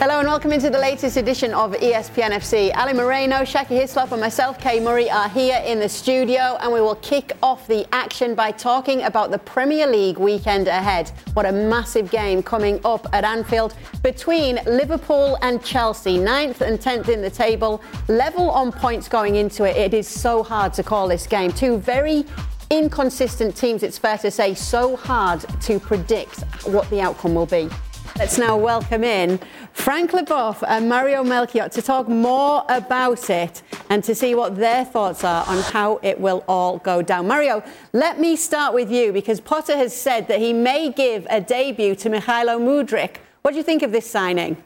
[0.00, 2.74] Hello and welcome into the latest edition of ESPN FC.
[2.74, 6.80] Ali Moreno, Shaka Hislop and myself, Kay Murray, are here in the studio and we
[6.80, 11.12] will kick off the action by talking about the Premier League weekend ahead.
[11.34, 17.10] What a massive game coming up at Anfield between Liverpool and Chelsea, ninth and 10th
[17.10, 19.76] in the table, level on points going into it.
[19.76, 21.52] It is so hard to call this game.
[21.52, 22.24] Two very
[22.70, 27.68] inconsistent teams, it's fair to say, so hard to predict what the outcome will be.
[28.16, 29.38] Let's now welcome in
[29.72, 34.84] Frank Leboeuf and Mario Melchiot to talk more about it and to see what their
[34.84, 37.28] thoughts are on how it will all go down.
[37.28, 41.40] Mario, let me start with you because Potter has said that he may give a
[41.40, 43.16] debut to Mykhailo Mudryk.
[43.42, 44.56] What do you think of this signing?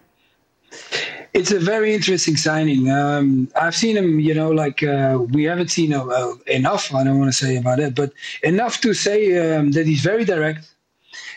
[1.33, 2.91] It's a very interesting signing.
[2.91, 6.95] Um, I've seen him, you know, like uh, we haven't seen uh, enough.
[6.95, 10.25] I don't want to say about it, but enough to say um, that he's very
[10.25, 10.74] direct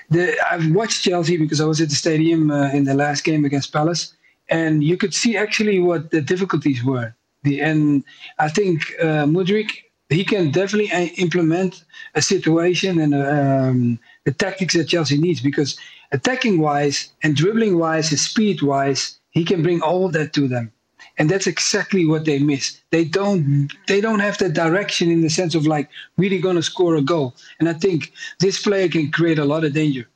[0.10, 3.46] the, I've watched Chelsea because I was at the stadium uh, in the last game
[3.46, 4.14] against Palace,
[4.50, 7.14] and you could see actually what the difficulties were.
[7.44, 8.04] The, and
[8.40, 9.72] I think uh, Mudryk
[10.10, 11.84] he can definitely uh, implement
[12.16, 15.78] a situation and um, the tactics that Chelsea needs because
[16.12, 20.72] attacking wise and dribbling wise and speed wise, he can bring all that to them
[21.18, 25.30] and that's exactly what they miss they don't they don't have that direction in the
[25.30, 29.12] sense of like really going to score a goal and i think this player can
[29.12, 30.08] create a lot of danger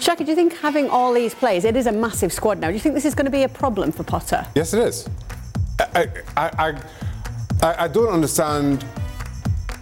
[0.00, 2.72] Shaka, do you think having all these players, it is a massive squad now, do
[2.74, 4.46] you think this is going to be a problem for Potter?
[4.54, 5.06] Yes, it is.
[5.78, 6.80] I, I,
[7.62, 8.86] I, I don't understand,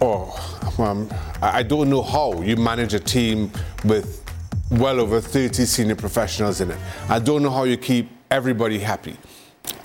[0.01, 0.35] oh,
[0.79, 1.07] um,
[1.41, 3.51] I don't know how you manage a team
[3.85, 4.26] with
[4.69, 6.77] well over 30 senior professionals in it.
[7.09, 9.17] I don't know how you keep everybody happy.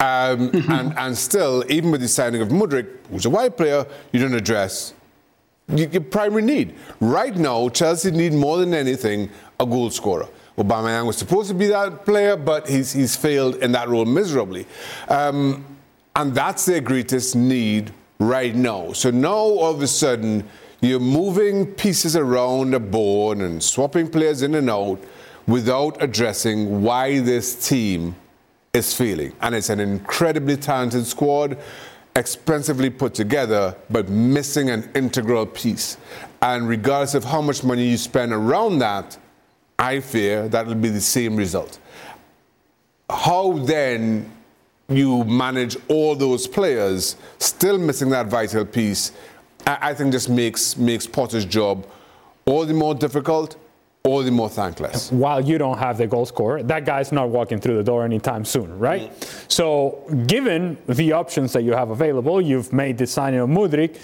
[0.01, 4.21] Um, and, and still, even with the signing of Mudryk, who's a white player, you
[4.21, 4.95] don't address
[5.69, 6.75] your primary need.
[7.01, 10.29] Right now, Chelsea need more than anything a goal scorer.
[10.59, 14.67] Aubameyang was supposed to be that player, but he's, he's failed in that role miserably.
[15.09, 15.65] Um,
[16.15, 18.93] and that's their greatest need right now.
[18.93, 20.47] So now, all of a sudden,
[20.83, 25.01] you're moving pieces around the board and swapping players in and out
[25.47, 28.17] without addressing why this team
[28.75, 29.33] is failing.
[29.41, 31.57] And it's an incredibly talented squad,
[32.17, 35.99] expensively put together, but missing an integral piece.
[36.43, 39.17] And regardless of how much money you spend around that,
[39.79, 41.79] I fear that will be the same result.
[43.09, 44.29] How then
[44.89, 49.13] you manage all those players, still missing that vital piece,
[49.67, 51.87] I think just makes makes Potter's job
[52.45, 53.57] all the more difficult,
[54.05, 55.13] all the more thankless.
[55.13, 58.45] While you don't have the goal scorer, that guy's not walking through the door anytime
[58.45, 59.03] soon, right?
[59.03, 59.45] Mm-hmm.
[59.49, 63.97] So, given the options that you have available, you've made the signing of Mudryk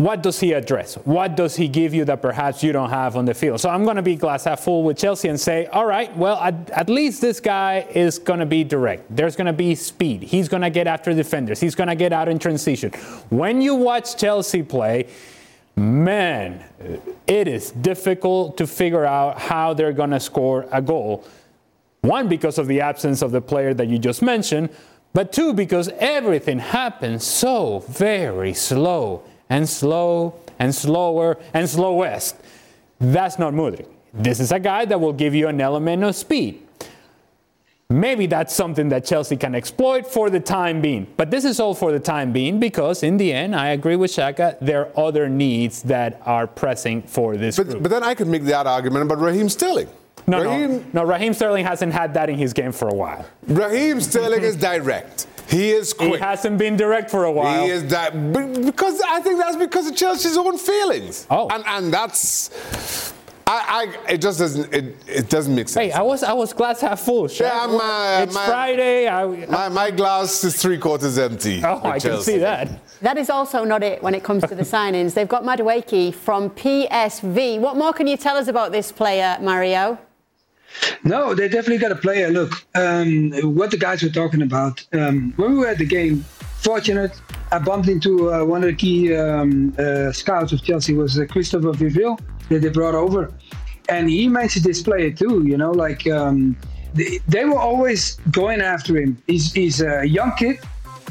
[0.00, 0.94] what does he address?
[1.04, 3.60] What does he give you that perhaps you don't have on the field?
[3.60, 6.38] So I'm going to be glass half full with Chelsea and say, all right, well,
[6.40, 9.14] at, at least this guy is going to be direct.
[9.14, 10.22] There's going to be speed.
[10.22, 11.60] He's going to get after defenders.
[11.60, 12.92] He's going to get out in transition.
[13.28, 15.08] When you watch Chelsea play,
[15.76, 16.64] man,
[17.26, 21.26] it is difficult to figure out how they're going to score a goal.
[22.00, 24.70] One, because of the absence of the player that you just mentioned,
[25.12, 32.36] but two, because everything happens so very slow and slow and slower and slowest.
[32.98, 33.86] That's not Mudryk.
[34.14, 36.66] This is a guy that will give you an element of speed.
[37.88, 41.08] Maybe that's something that Chelsea can exploit for the time being.
[41.16, 44.12] But this is all for the time being because, in the end, I agree with
[44.12, 47.82] Shaka, there are other needs that are pressing for this but, group.
[47.82, 49.88] But then I could make that argument about Raheem Sterling.
[50.26, 51.04] No, Raheem, no, no.
[51.04, 53.26] Raheem Sterling hasn't had that in his game for a while.
[53.46, 55.26] Raheem Sterling is direct.
[55.48, 56.14] He is quick.
[56.14, 57.64] He hasn't been direct for a while.
[57.64, 61.26] He is that because I think that's because of Chelsea's own feelings.
[61.30, 63.12] Oh, and and that's.
[63.46, 65.92] I, I, it just doesn't it, it doesn't make sense.
[65.92, 67.28] Hey, I was I was glass half full.
[67.28, 69.08] Yeah, my, it's my, Friday.
[69.08, 71.60] I, my, my glass is three quarters empty.
[71.64, 72.68] Oh, I can see that.
[73.02, 75.14] That is also not it when it comes to the signings.
[75.14, 77.58] They've got Madueke from PSV.
[77.58, 79.98] What more can you tell us about this player, Mario?
[81.02, 82.30] No, they definitely got a player.
[82.30, 86.24] Look, um, what the guys were talking about um, when we were at the game.
[86.62, 87.18] Fortunate,
[87.52, 91.24] I bumped into uh, one of the key um, uh, scouts of Chelsea was uh,
[91.24, 92.20] Christopher Vivell
[92.50, 93.32] that they brought over,
[93.88, 95.42] and he mentioned this player too.
[95.46, 96.54] You know, like um,
[96.92, 99.22] they, they, were always going after him.
[99.26, 100.58] He's, he's a young kid.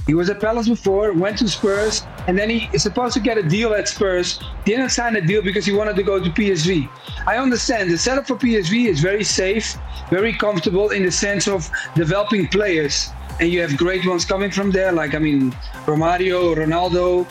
[0.09, 3.37] He was at Palace before, went to Spurs, and then he is supposed to get
[3.37, 4.39] a deal at Spurs.
[4.65, 6.89] Didn't sign a deal because he wanted to go to PSV.
[7.27, 9.77] I understand the setup for PSV is very safe,
[10.09, 14.71] very comfortable in the sense of developing players and you have great ones coming from
[14.71, 14.91] there.
[14.91, 15.51] Like I mean,
[15.85, 17.29] Romario, Ronaldo.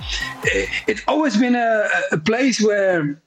[0.54, 3.20] Eh, it's always been a, a place where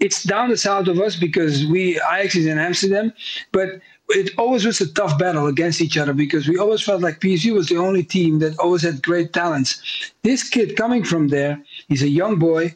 [0.00, 3.14] it's down the south of us because we Ajax is in Amsterdam,
[3.52, 7.20] but it always was a tough battle against each other because we always felt like
[7.20, 10.12] PSV was the only team that always had great talents.
[10.22, 12.74] This kid coming from there, he's a young boy.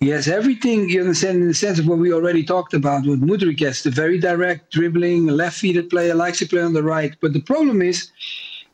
[0.00, 3.22] He has everything, you understand, in the sense of what we already talked about with
[3.22, 7.16] Mudryk has the very direct dribbling, left-footed player, likes to play on the right.
[7.22, 8.10] But the problem is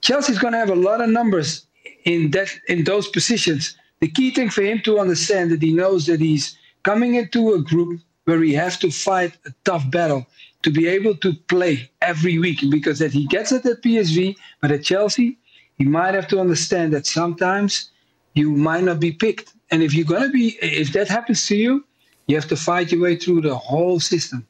[0.01, 1.65] Chelsea's going to have a lot of numbers
[2.05, 3.77] in that in those positions.
[4.01, 7.61] The key thing for him to understand that he knows that he's coming into a
[7.61, 10.27] group where he has to fight a tough battle
[10.63, 14.71] to be able to play every week because that he gets it at PSV, but
[14.71, 15.39] at Chelsea,
[15.79, 17.91] he might have to understand that sometimes
[18.35, 19.53] you might not be picked.
[19.71, 21.85] And if you're gonna be if that happens to you,
[22.27, 24.47] you have to fight your way through the whole system.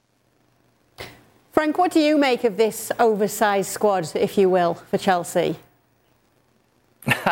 [1.52, 5.56] Frank, what do you make of this oversized squad, if you will, for Chelsea?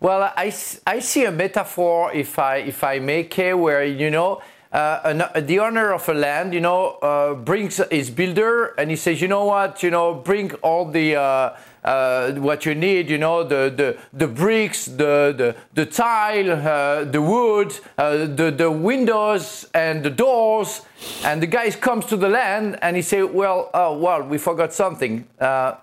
[0.00, 0.54] well, I,
[0.86, 4.40] I see a metaphor, if I, if I make it, where, you know,
[4.72, 8.88] uh, an, uh, the owner of a land, you know, uh, brings his builder and
[8.88, 13.10] he says, you know what, you know, bring all the uh, uh, what you need,
[13.10, 18.70] you know, the, the, the bricks, the, the, the tile, uh, the wood, the, the
[18.70, 20.82] windows and the doors.
[21.24, 25.26] And the guy comes to the land and he say, well, well, we forgot something.
[25.38, 25.78] The,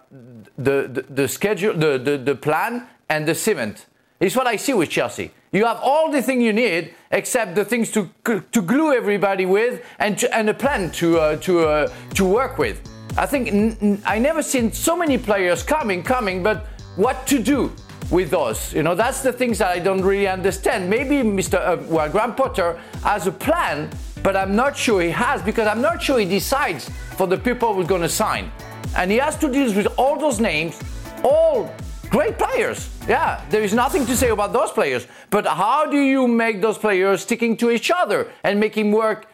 [0.57, 3.87] the, the schedule, the, the, the plan and the cement.
[4.19, 5.31] It's what I see with Chelsea.
[5.51, 9.85] You have all the things you need except the things to, to glue everybody with
[9.99, 12.81] and, to, and a plan to, uh, to, uh, to work with.
[13.17, 16.65] I think n- n- I never seen so many players coming, coming, but
[16.95, 17.71] what to do
[18.09, 18.73] with those?
[18.73, 20.89] You know, that's the things that I don't really understand.
[20.89, 21.59] Maybe Mr.
[21.59, 23.89] Uh, well, Graham Potter has a plan,
[24.23, 27.75] but I'm not sure he has because I'm not sure he decides for the people
[27.75, 28.51] we're going to sign,
[28.95, 30.79] and he has to deal with all those names,
[31.23, 31.71] all
[32.09, 32.89] great players.
[33.07, 35.07] Yeah, there is nothing to say about those players.
[35.29, 39.27] But how do you make those players sticking to each other and making work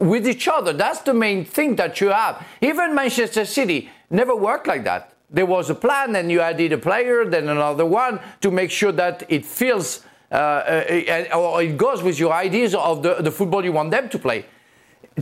[0.00, 0.72] with each other.
[0.72, 2.44] That's the main thing that you have.
[2.60, 5.12] Even Manchester City never worked like that.
[5.28, 8.92] There was a plan, and you added a player, then another one to make sure
[8.92, 13.64] that it feels uh, uh, or it goes with your ideas of the, the football
[13.64, 14.46] you want them to play.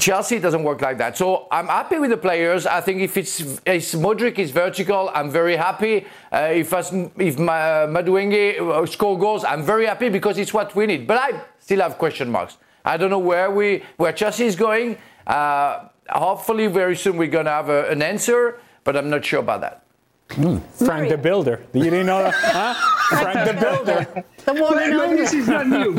[0.01, 1.17] Chelsea doesn't work like that.
[1.17, 2.67] So I'm happy with the players.
[2.67, 6.07] I think if it's if Mudryk is vertical, I'm very happy.
[6.33, 10.87] Uh, if if uh, Madueke uh, score goals, I'm very happy because it's what we
[10.87, 11.07] need.
[11.07, 12.59] But I still have question marks.
[12.85, 14.99] I don't know where we where Chelsea is going.
[15.27, 19.61] Uh, hopefully, very soon we're gonna have a, an answer, but I'm not sure about
[19.63, 19.88] that.
[20.31, 20.63] Mm.
[20.87, 21.65] Frank the Builder.
[21.73, 22.35] You didn't know that?
[22.35, 23.23] Huh?
[23.23, 24.25] Frank the Builder.
[24.45, 25.95] The one no, this is not new.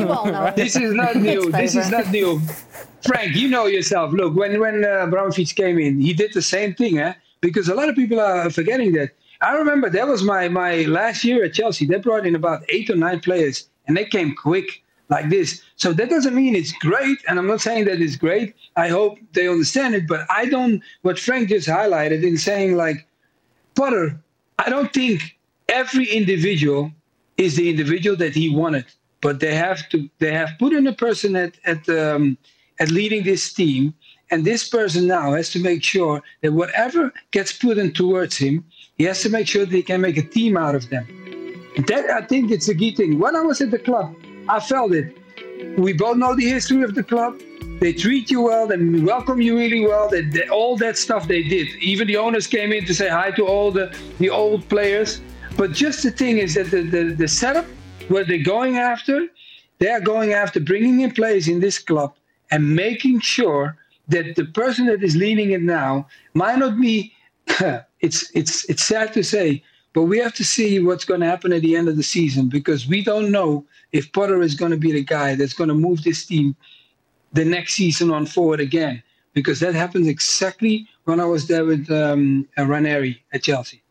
[0.54, 1.50] this is not new.
[1.50, 2.40] This is not new.
[3.06, 4.12] Frank, you know yourself.
[4.12, 7.14] Look, when when uh, Abramovich came in, he did the same thing, eh?
[7.40, 9.10] Because a lot of people are forgetting that.
[9.40, 11.86] I remember that was my my last year at Chelsea.
[11.86, 15.62] They brought in about eight or nine players, and they came quick like this.
[15.74, 18.54] So that doesn't mean it's great, and I'm not saying that it's great.
[18.76, 20.80] I hope they understand it, but I don't.
[21.02, 23.06] What Frank just highlighted in saying like
[23.80, 24.20] Potter,
[24.58, 25.38] I don't think
[25.70, 26.92] every individual
[27.38, 28.84] is the individual that he wanted,
[29.22, 30.06] but they have to.
[30.18, 32.36] They have put in a person at at um,
[32.78, 33.94] at leading this team,
[34.30, 38.66] and this person now has to make sure that whatever gets put in towards him,
[38.98, 41.06] he has to make sure that he can make a team out of them.
[41.86, 43.18] That I think it's a key thing.
[43.18, 44.14] When I was at the club,
[44.46, 45.16] I felt it.
[45.78, 47.40] We both know the history of the club.
[47.80, 50.10] They treat you well, they welcome you really well.
[50.10, 51.66] They, they, all that stuff they did.
[51.82, 55.22] Even the owners came in to say hi to all the, the old players.
[55.56, 57.64] But just the thing is that the, the, the setup,
[58.08, 59.26] what they're going after,
[59.78, 62.14] they are going after bringing in players in this club
[62.50, 67.14] and making sure that the person that is leading it now might not be.
[68.00, 69.62] it's it's it's sad to say,
[69.94, 72.48] but we have to see what's going to happen at the end of the season
[72.48, 75.74] because we don't know if Potter is going to be the guy that's going to
[75.74, 76.54] move this team
[77.32, 79.02] the next season on forward again.
[79.32, 83.82] Because that happens exactly when I was there with um, Ranieri at Chelsea.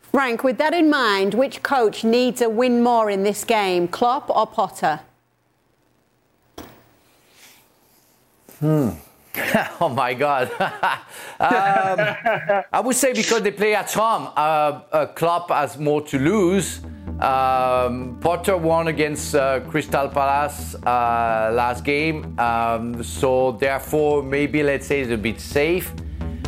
[0.00, 4.30] Frank, with that in mind, which coach needs a win more in this game, Klopp
[4.30, 5.00] or Potter?
[8.58, 8.90] Hmm.
[9.80, 10.50] oh my God.
[10.58, 16.18] um, I would say because they play at home, uh, uh, Klopp has more to
[16.18, 16.80] lose.
[17.20, 24.86] Um, Potter won against uh, Crystal Palace uh, last game, um, so therefore maybe let's
[24.86, 25.92] say it's a bit safe.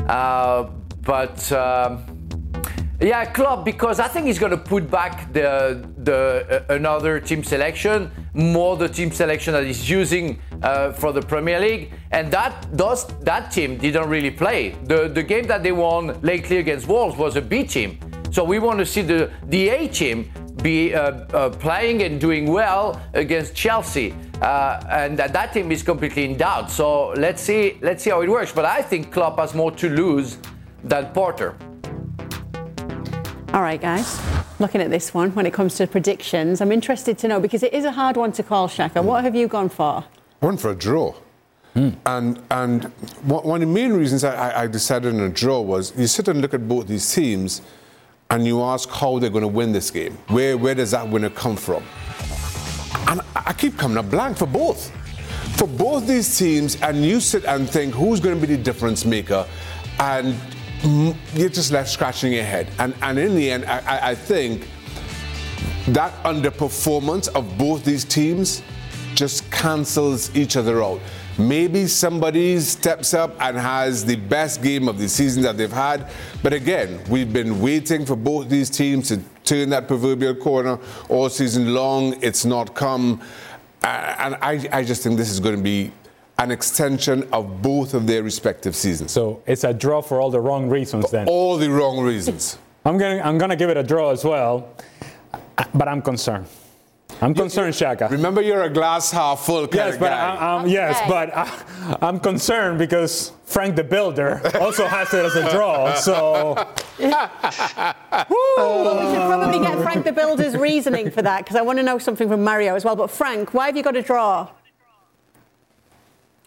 [0.07, 0.71] Uh,
[1.03, 2.05] but um,
[3.01, 7.43] yeah, Klopp because I think he's going to put back the the uh, another team
[7.43, 12.77] selection, more the team selection that he's using uh, for the Premier League, and that
[12.77, 14.77] does that team didn't really play.
[14.85, 17.99] The the game that they won lately against Wolves was a B team.
[18.31, 20.31] So we want to see the the A team
[20.63, 25.83] be uh, uh, playing and doing well against Chelsea, uh, and that, that team is
[25.83, 26.71] completely in doubt.
[26.71, 28.53] So let's see, let's see how it works.
[28.53, 30.39] But I think Klopp has more to lose
[30.85, 31.57] than Potter.
[33.53, 34.21] All right, guys.
[34.61, 37.73] Looking at this one, when it comes to predictions, I'm interested to know because it
[37.73, 39.03] is a hard one to call, Shaka.
[39.03, 40.05] What have you gone for?
[40.43, 41.15] I went for a draw.
[41.75, 42.85] And and
[43.23, 46.41] one of the main reasons I, I decided on a draw was you sit and
[46.41, 47.63] look at both these teams,
[48.31, 50.17] and you ask how they're going to win this game.
[50.29, 51.83] Where where does that winner come from?
[53.09, 54.91] And I keep coming up blank for both.
[55.57, 59.05] For both these teams, and you sit and think who's going to be the difference
[59.05, 59.47] maker,
[59.99, 60.35] and
[61.35, 62.69] you're just left scratching your head.
[62.79, 64.67] And and in the end, I- I think
[65.89, 68.63] that underperformance of both these teams
[69.15, 71.01] just cancels each other out.
[71.41, 76.11] Maybe somebody steps up and has the best game of the season that they've had.
[76.43, 80.79] But again, we've been waiting for both these teams to turn that proverbial corner
[81.09, 82.23] all season long.
[82.23, 83.21] It's not come.
[83.83, 85.93] And I, I just think this is going to be
[86.39, 89.11] an extension of both of their respective seasons.
[89.13, 91.27] So it's a draw for all the wrong reasons then.
[91.27, 92.59] All the wrong reasons.
[92.85, 94.75] I'm gonna I'm gonna give it a draw as well,
[95.75, 96.47] but I'm concerned.
[97.23, 98.09] I'm concerned, Shaka.
[98.11, 100.35] Remember, you're a glass half full kind Yes, of but guy.
[100.37, 101.09] I, um, yes, Okay.
[101.09, 105.95] but I, I'm concerned because Frank the Builder also has it as a draw.
[105.95, 106.55] So
[106.99, 111.83] Well, we should probably get Frank the Builder's reasoning for that because I want to
[111.83, 112.97] know something from Mario as well.
[112.97, 114.49] But Frank, why have you got a draw?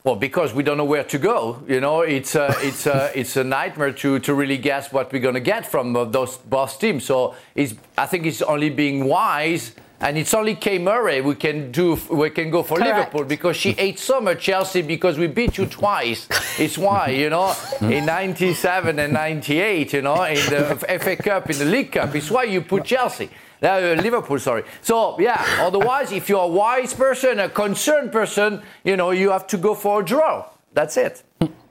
[0.04, 1.64] Well, because we don't know where to go.
[1.68, 5.22] You know, it's a, it's a, it's a nightmare to, to really guess what we're
[5.22, 7.06] going to get from uh, those boss teams.
[7.06, 9.74] So it's, I think it's only being wise.
[10.04, 11.98] And it's only Kay Murray we can do.
[12.12, 12.98] We can go for Correct.
[12.98, 16.28] Liverpool because she ate so much Chelsea because we beat you twice.
[16.60, 21.58] It's why you know in '97 and '98, you know in the FA Cup, in
[21.58, 22.14] the League Cup.
[22.16, 23.30] It's why you put Chelsea.
[23.62, 24.66] Uh, Liverpool, sorry.
[24.82, 25.42] So yeah.
[25.62, 29.74] Otherwise, if you're a wise person, a concerned person, you know you have to go
[29.74, 30.50] for a draw.
[30.74, 31.24] That's it.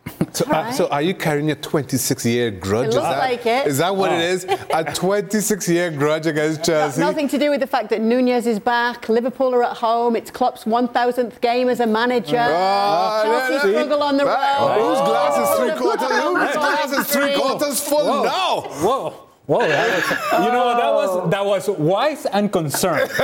[0.33, 2.87] So, uh, so are you carrying a 26 year grudge?
[2.87, 3.67] It is looks that, like it.
[3.67, 4.45] Is that what it is?
[4.75, 7.01] A 26 year grudge against Chelsea?
[7.03, 9.11] Nothing to do with the fact that Nunez is back.
[9.11, 10.17] Liverpool are at home.
[10.17, 12.39] It's Klopp's 1,000th game as a manager.
[12.41, 13.73] Ah, Chelsea see?
[13.75, 14.59] struggle on the Right.
[14.59, 14.81] road.
[14.81, 16.09] Whose glass is three Oh, quarters?
[16.09, 17.35] Whose the glass is three three.
[17.41, 18.61] quarters full now?
[18.81, 19.11] whoa,
[19.45, 21.31] whoa, was, you know what that was?
[21.31, 23.11] That was wise and concerned.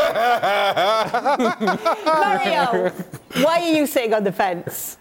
[2.05, 2.93] Mario,
[3.43, 4.99] why are you sitting on the fence?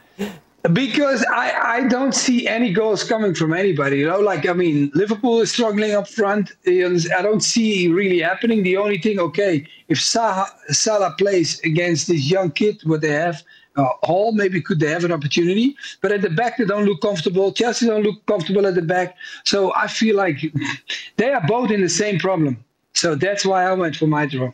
[0.74, 4.00] Because I, I don't see any goals coming from anybody.
[4.00, 6.52] You know, like I mean, Liverpool is struggling up front.
[6.66, 8.64] I don't see really happening.
[8.64, 13.44] The only thing, okay, if Salah, Salah plays against this young kid, what they have,
[13.78, 15.76] uh, Hall, maybe could they have an opportunity?
[16.02, 17.52] But at the back, they don't look comfortable.
[17.52, 19.16] Chelsea don't look comfortable at the back.
[19.44, 20.40] So I feel like
[21.18, 22.64] they are both in the same problem.
[22.94, 24.52] So that's why I went for my draw.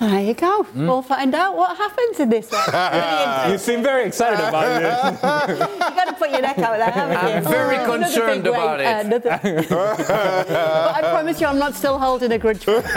[0.00, 0.64] There you go.
[0.74, 3.50] We'll find out what happens in this one.
[3.50, 4.82] You seem very excited about it.
[5.58, 7.34] You've got to put your neck out there, haven't you?
[7.36, 9.06] I'm very Oh, concerned about weight, it.
[9.06, 12.66] another- but I promise you, I'm not still holding a grudge.
[12.66, 12.92] Yeah, okay.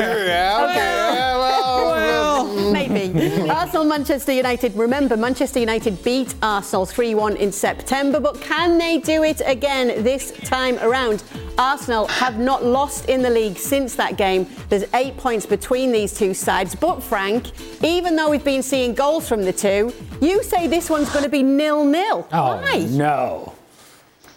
[0.75, 3.50] yeah, well, Maybe.
[3.50, 4.75] Arsenal, Manchester United.
[4.75, 10.03] Remember, Manchester United beat Arsenal 3 1 in September, but can they do it again
[10.03, 11.24] this time around?
[11.58, 14.48] Arsenal have not lost in the league since that game.
[14.70, 16.75] There's eight points between these two sides.
[16.75, 17.51] But, Frank,
[17.83, 21.29] even though we've been seeing goals from the two, you say this one's going to
[21.29, 22.24] be nil nil.
[22.29, 22.86] Why?
[22.91, 23.53] Oh, no.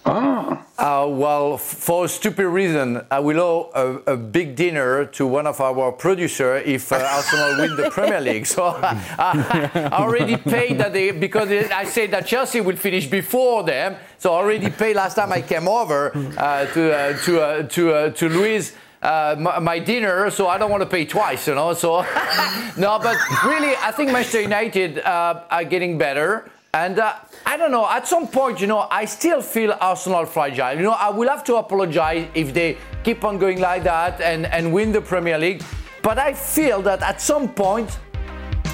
[0.06, 5.46] Uh, well, for a stupid reason, I will owe a, a big dinner to one
[5.46, 8.44] of our producer if uh, Arsenal win the Premier League.
[8.44, 13.62] So I, I already paid that they because I said that Chelsea will finish before
[13.62, 13.96] them.
[14.18, 17.92] So I already paid last time I came over uh, to uh, to uh, to
[17.94, 18.75] uh, to Louise.
[19.04, 21.75] Uh, my, my dinner, so I don't want to pay twice, you know.
[21.75, 22.00] So
[22.78, 26.50] no, but really, I think Manchester United uh, are getting better.
[26.73, 30.75] And uh, I don't know, at some point, you know, I still feel Arsenal fragile.
[30.75, 34.46] You know, I will have to apologize if they keep on going like that and,
[34.46, 35.62] and win the Premier League.
[36.02, 37.99] But I feel that at some point,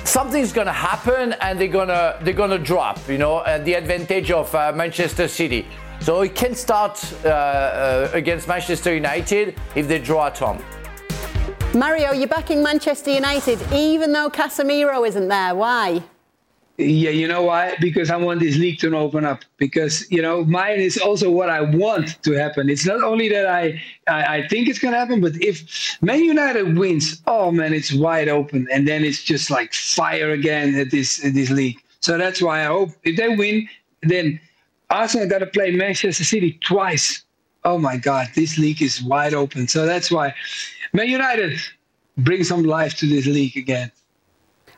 [0.04, 2.98] something's gonna happen and they're gonna they're gonna drop.
[3.08, 5.66] You know, at the advantage of uh, Manchester City.
[6.00, 10.62] So it can start uh, uh, against Manchester United if they draw at home.
[11.74, 15.54] Mario, you're backing Manchester United even though Casemiro isn't there.
[15.54, 16.02] Why?
[16.78, 17.76] Yeah, you know why?
[17.78, 19.40] Because I want this league to open up.
[19.58, 22.70] Because you know, mine is also what I want to happen.
[22.70, 26.78] It's not only that I I, I think it's gonna happen, but if Man United
[26.78, 31.22] wins, oh man, it's wide open, and then it's just like fire again at this
[31.22, 31.78] at this league.
[32.00, 33.68] So that's why I hope if they win,
[34.02, 34.40] then
[34.90, 37.24] Arsenal got to play Manchester City twice.
[37.64, 39.68] Oh my God, this league is wide open.
[39.68, 40.34] So that's why
[40.92, 41.60] Man United
[42.16, 43.92] bring some life to this league again.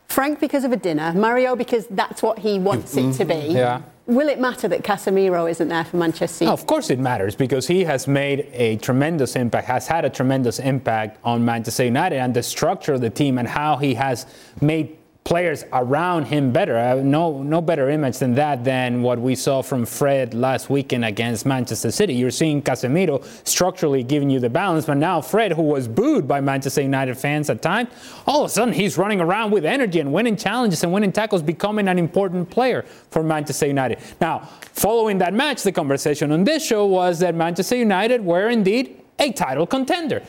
[0.09, 3.35] Frank because of a dinner, Mario because that's what he wants it to be.
[3.35, 3.57] Mm-hmm.
[3.57, 3.83] Yeah.
[4.07, 6.47] Will it matter that Casemiro isn't there for Manchester City?
[6.47, 10.11] No, of course it matters because he has made a tremendous impact, has had a
[10.11, 14.26] tremendous impact on Manchester United and the structure of the team and how he has
[14.61, 16.76] made players around him better.
[16.76, 21.05] Uh, no, no better image than that than what we saw from Fred last weekend
[21.05, 22.14] against Manchester City.
[22.14, 26.41] You're seeing Casemiro structurally giving you the balance, but now Fred, who was booed by
[26.41, 27.91] Manchester United fans at times,
[28.26, 31.43] all of a sudden he's running around with energy and winning challenges and winning tackles,
[31.43, 33.99] becoming an important player for Manchester United.
[34.21, 34.41] Now,
[34.73, 39.31] following that match, the conversation on this show was that Manchester United were indeed a
[39.33, 40.23] title contender.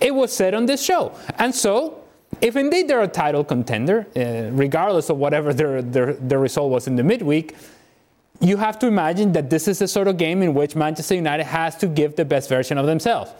[0.00, 1.14] It was said on this show.
[1.38, 2.01] And so
[2.40, 6.86] if indeed they're a title contender, uh, regardless of whatever their, their, their result was
[6.86, 7.54] in the midweek,
[8.40, 11.44] you have to imagine that this is the sort of game in which Manchester United
[11.44, 13.30] has to give the best version of themselves.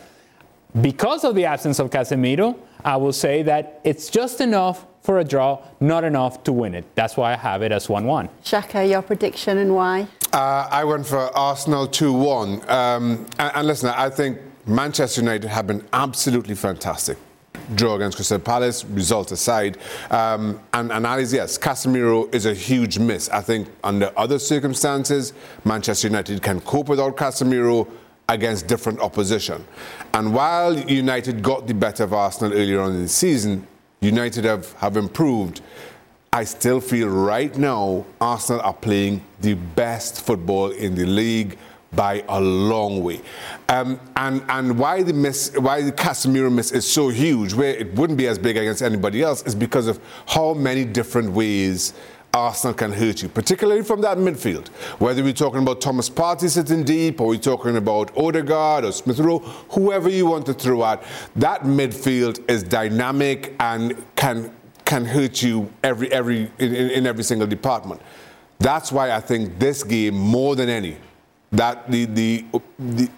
[0.81, 5.25] Because of the absence of Casemiro, I will say that it's just enough for a
[5.25, 6.85] draw, not enough to win it.
[6.95, 8.29] That's why I have it as 1 1.
[8.45, 10.07] Shaka, your prediction and why?
[10.33, 12.71] Uh, I went for Arsenal 2 1.
[12.71, 17.19] Um, and, and listen, I think Manchester United have been absolutely fantastic
[17.75, 19.79] draw against Crystal Palace, result aside.
[20.11, 23.29] Um, and, and Ali's, yes, Casemiro is a huge miss.
[23.31, 25.33] I think under other circumstances,
[25.65, 27.89] Manchester United can cope without Casemiro
[28.29, 29.65] against different opposition.
[30.15, 33.67] And while United got the better of Arsenal earlier on in the season,
[34.01, 35.61] United have, have improved.
[36.33, 41.59] I still feel right now Arsenal are playing the best football in the league
[41.95, 43.21] by a long way.
[43.69, 47.95] Um, and and why the miss, why the Casemiro miss is so huge, where it
[47.95, 51.93] wouldn't be as big against anybody else, is because of how many different ways
[52.35, 54.69] Arsenal can hurt you, particularly from that midfield.
[54.99, 59.19] Whether we're talking about Thomas Partey sitting deep, or we're talking about Odegaard or Smith
[59.19, 59.41] Rowe,
[59.71, 61.03] whoever you want to throw at,
[61.37, 64.51] that midfield is dynamic and can
[64.85, 68.01] can hurt you every every in, in every single department.
[68.59, 70.97] That's why I think this game more than any
[71.53, 72.45] that the the,
[72.79, 73.09] the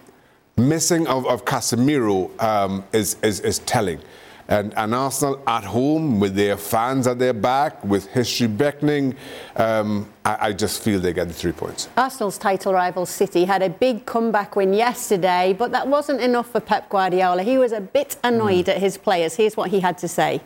[0.57, 3.99] missing of, of Casemiro um, is, is, is telling.
[4.47, 9.15] And, and, Arsenal at home with their fans at their back, with history beckoning,
[9.55, 11.89] um, I, I, just feel they get the three points.
[11.97, 16.59] Arsenal's title rival City had a big comeback win yesterday, but that wasn't enough for
[16.59, 17.41] Pep Guardiola.
[17.41, 18.75] He was a bit annoyed mm.
[18.75, 19.35] at his players.
[19.35, 20.41] Here's what he had to say.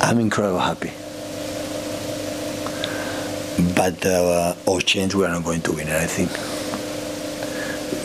[0.00, 0.92] I'm incredibly happy.
[3.74, 6.57] But uh, all change, we are not going to win I think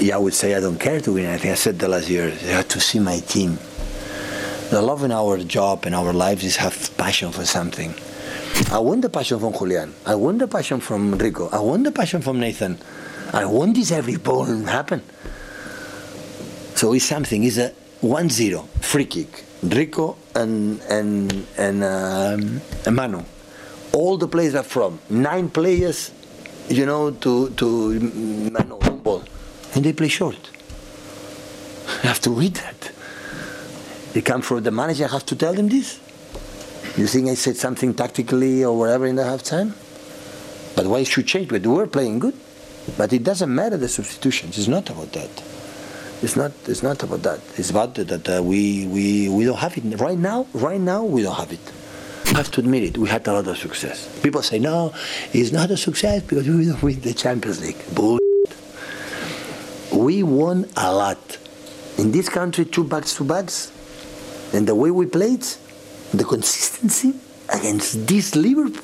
[0.03, 1.51] yeah, I would say I don't care to win anything.
[1.51, 3.57] I said the last year, I have to see my team.
[4.69, 7.93] The love in our job and our lives is have passion for something.
[8.69, 9.93] I want the passion from Julian.
[10.05, 11.47] I want the passion from Rico.
[11.53, 12.77] I want the passion from Nathan.
[13.31, 15.01] I want this every ball to happen.
[16.75, 17.41] So it's something.
[17.45, 19.45] It's a 1-0 free kick.
[19.63, 22.61] Rico and and and um,
[22.93, 23.23] Manu.
[23.93, 26.11] All the players are from nine players,
[26.67, 27.99] you know, to to
[28.51, 29.23] Manu ball
[29.75, 30.49] and they play short.
[32.03, 32.91] I have to read that.
[34.13, 35.99] They come from the manager, I have to tell them this.
[36.97, 39.73] You think I said something tactically or whatever in the halftime?
[40.75, 41.49] But why should change?
[41.49, 42.35] But we're playing good.
[42.97, 44.57] But it doesn't matter the substitutions.
[44.57, 45.43] It's not about that.
[46.21, 46.51] It's not.
[46.67, 47.39] It's not about that.
[47.57, 50.47] It's about that uh, we, we we don't have it right now.
[50.53, 51.59] Right now we don't have it.
[52.27, 52.97] I have to admit it.
[52.97, 54.19] We had a lot of success.
[54.21, 54.93] People say no,
[55.33, 57.77] it's not a success because we don't win the Champions League.
[57.93, 58.22] Bull
[59.93, 61.37] we won a lot.
[61.97, 63.71] In this country, two backs to backs,
[64.53, 65.45] and the way we played,
[66.13, 67.13] the consistency
[67.53, 68.83] against this Liverpool.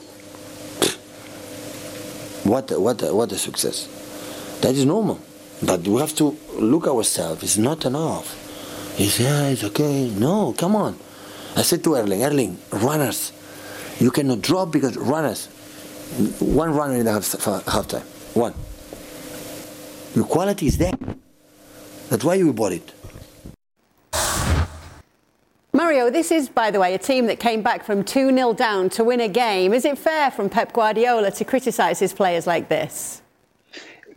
[2.44, 3.88] What a, what a, what a success.
[4.62, 5.20] That is normal.
[5.62, 7.44] But we have to look ourselves.
[7.44, 8.36] It's not enough.
[9.00, 10.10] It's, yeah, it's okay.
[10.10, 10.98] No, come on.
[11.56, 13.34] I said to Erling, Erling, runners.
[14.00, 15.48] You cannot drop because runners.
[16.40, 18.04] One runner in the half, half time.
[18.34, 18.54] One.
[20.14, 20.94] The quality is there.
[22.10, 22.92] That's why we bought it.
[25.72, 28.90] Mario, this is, by the way, a team that came back from 2 0 down
[28.90, 29.74] to win a game.
[29.74, 33.22] Is it fair from Pep Guardiola to criticise his players like this?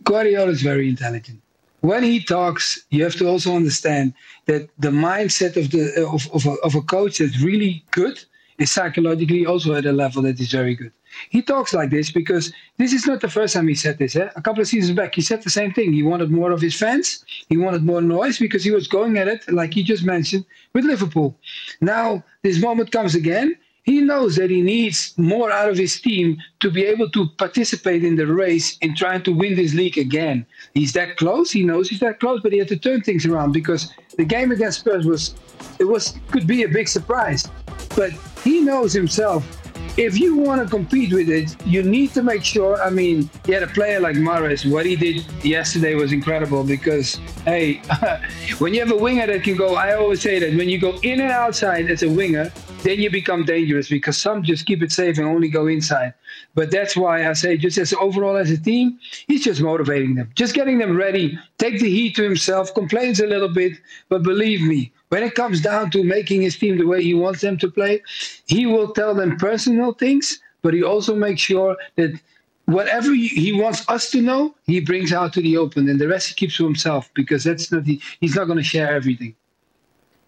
[0.03, 1.39] Guardiola is very intelligent.
[1.83, 4.13] when he talks, you have to also understand
[4.45, 5.83] that the mindset of the
[6.15, 8.23] of, of, a, of a coach that's really good
[8.57, 10.93] is psychologically also at a level that is very good.
[11.29, 14.15] He talks like this because this is not the first time he said this.
[14.15, 14.29] Eh?
[14.35, 15.93] A couple of seasons back, he said the same thing.
[15.93, 17.23] He wanted more of his fans.
[17.49, 20.85] He wanted more noise because he was going at it, like he just mentioned, with
[20.85, 21.37] Liverpool.
[21.81, 23.55] Now, this moment comes again.
[23.83, 28.05] He knows that he needs more out of his team to be able to participate
[28.05, 30.45] in the race in trying to win this league again.
[30.73, 31.51] He's that close.
[31.51, 34.53] He knows he's that close, but he had to turn things around because the game
[34.53, 35.35] against Spurs was
[35.79, 37.49] it was could be a big surprise.
[37.93, 38.11] But
[38.43, 39.62] he knows himself
[39.97, 42.81] if you want to compete with it, you need to make sure.
[42.81, 44.69] I mean, you had a player like Mahrez.
[44.69, 47.81] What he did yesterday was incredible because, hey,
[48.57, 50.97] when you have a winger that can go, I always say that when you go
[51.03, 52.51] in and outside as a winger,
[52.81, 56.13] then you become dangerous because some just keep it safe and only go inside.
[56.55, 60.29] But that's why I say, just as overall as a team, he's just motivating them,
[60.35, 61.37] just getting them ready.
[61.59, 63.73] Take the heat to himself, complains a little bit,
[64.09, 67.41] but believe me, when it comes down to making his team the way he wants
[67.41, 68.01] them to play,
[68.47, 72.19] he will tell them personal things, but he also makes sure that
[72.65, 76.29] whatever he wants us to know, he brings out to the open, and the rest
[76.29, 79.35] he keeps to himself because that's not the, he's not going to share everything.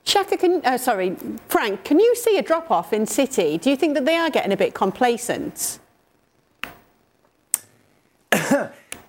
[0.03, 1.15] Shaka, can, uh, sorry,
[1.47, 3.57] Frank, can you see a drop off in City?
[3.57, 5.79] Do you think that they are getting a bit complacent?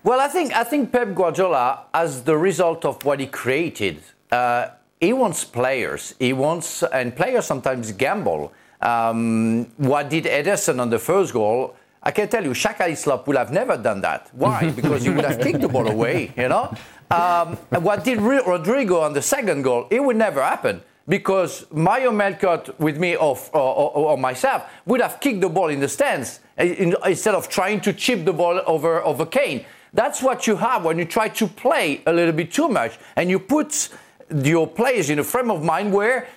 [0.03, 4.69] well, I think I think Pep Guardiola, as the result of what he created, uh,
[4.99, 6.15] he wants players.
[6.19, 8.51] He wants, and players sometimes gamble.
[8.81, 11.75] Um, what did Ederson on the first goal?
[12.01, 14.29] I can tell you, Shaka Hislop would have never done that.
[14.33, 14.71] Why?
[14.75, 16.73] because he would have kicked the ball away, you know?
[17.09, 19.87] Um, what did Rodrigo on the second goal?
[19.89, 24.99] It would never happen because Mario Melchiot with me or, or, or, or, myself would
[24.99, 29.01] have kicked the ball in the stands instead of trying to chip the ball over,
[29.05, 29.65] over Kane.
[29.93, 33.29] That's what you have when you try to play a little bit too much and
[33.29, 33.89] you put
[34.43, 36.27] your players in a frame of mind where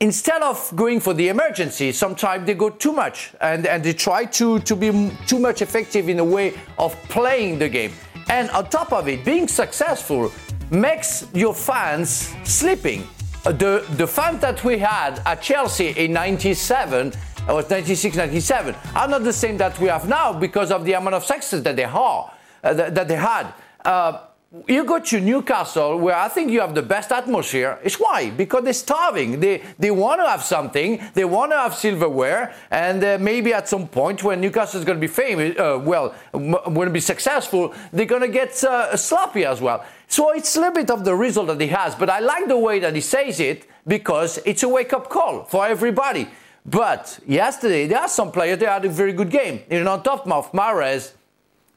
[0.00, 4.24] instead of going for the emergency, sometimes they go too much and, and they try
[4.24, 7.92] to, to be too much effective in a way of playing the game.
[8.28, 10.32] And on top of it, being successful
[10.70, 13.06] makes your fans sleeping.
[13.44, 17.12] The, the fans that we had at Chelsea in 97
[17.48, 21.14] or 96, 97 are not the same that we have now because of the amount
[21.14, 23.52] of success that they, are, uh, that, that, they had.
[23.84, 24.20] Uh,
[24.68, 27.78] you go to Newcastle, where I think you have the best atmosphere.
[27.82, 28.30] It's why?
[28.30, 29.40] Because they're starving.
[29.40, 31.02] They they want to have something.
[31.14, 34.96] They want to have silverware, and uh, maybe at some point when Newcastle is going
[34.96, 39.44] to be famous, uh, well, going to be successful, they're going to get uh, sloppy
[39.44, 39.84] as well.
[40.06, 41.94] So it's a little bit of the result that he has.
[41.94, 45.66] But I like the way that he says it because it's a wake-up call for
[45.66, 46.28] everybody.
[46.64, 49.60] But yesterday there are some players that had a very good game.
[49.70, 51.12] You know, on top of Mahrez,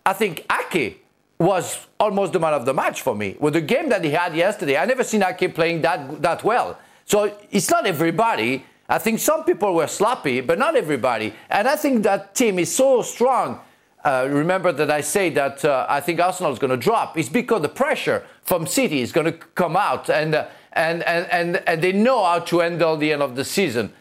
[0.06, 1.07] I think Ake
[1.40, 3.36] was almost the man of the match for me.
[3.40, 6.78] With the game that he had yesterday, I never seen Ake playing that that well.
[7.06, 8.66] So it's not everybody.
[8.90, 11.34] I think some people were sloppy, but not everybody.
[11.50, 13.60] And I think that team is so strong.
[14.04, 17.18] Uh, remember that I say that uh, I think Arsenal is going to drop.
[17.18, 21.28] It's because the pressure from City is going to come out, and, uh, and, and,
[21.30, 23.92] and, and they know how to handle the end of the season.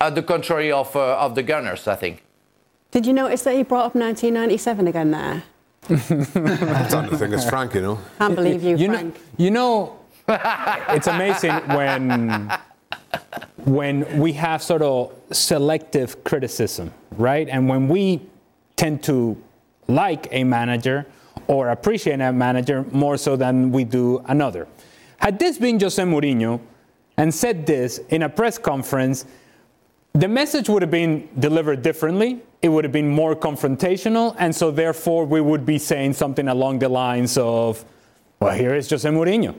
[0.00, 2.22] At the contrary of, uh, of the Gunners, I think.
[2.90, 5.42] Did you notice that he brought up 1997 again there?
[5.82, 7.32] That's not the thing.
[7.32, 7.98] It's Frank, you know.
[8.18, 9.14] Can't believe you, you Frank.
[9.14, 12.52] Know, you know, it's amazing when
[13.64, 17.48] when we have sort of selective criticism, right?
[17.48, 18.20] And when we
[18.76, 19.36] tend to
[19.88, 21.06] like a manager
[21.46, 24.66] or appreciate a manager more so than we do another.
[25.18, 26.60] Had this been Jose Mourinho
[27.16, 29.24] and said this in a press conference,
[30.20, 34.70] the message would have been delivered differently it would have been more confrontational, and so
[34.70, 37.84] therefore we would be saying something along the lines of,
[38.40, 39.54] well, here is Jose Mourinho.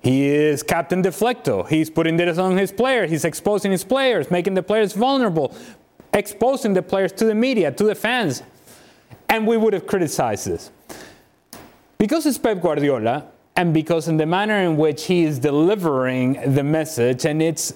[0.00, 1.66] He is Captain Deflecto.
[1.66, 3.10] He's putting this on his players.
[3.10, 5.54] He's exposing his players, making the players vulnerable,
[6.12, 8.42] exposing the players to the media, to the fans.
[9.28, 10.70] And we would have criticized this.
[11.98, 16.62] Because it's Pep Guardiola, and because in the manner in which he is delivering the
[16.62, 17.74] message, and it's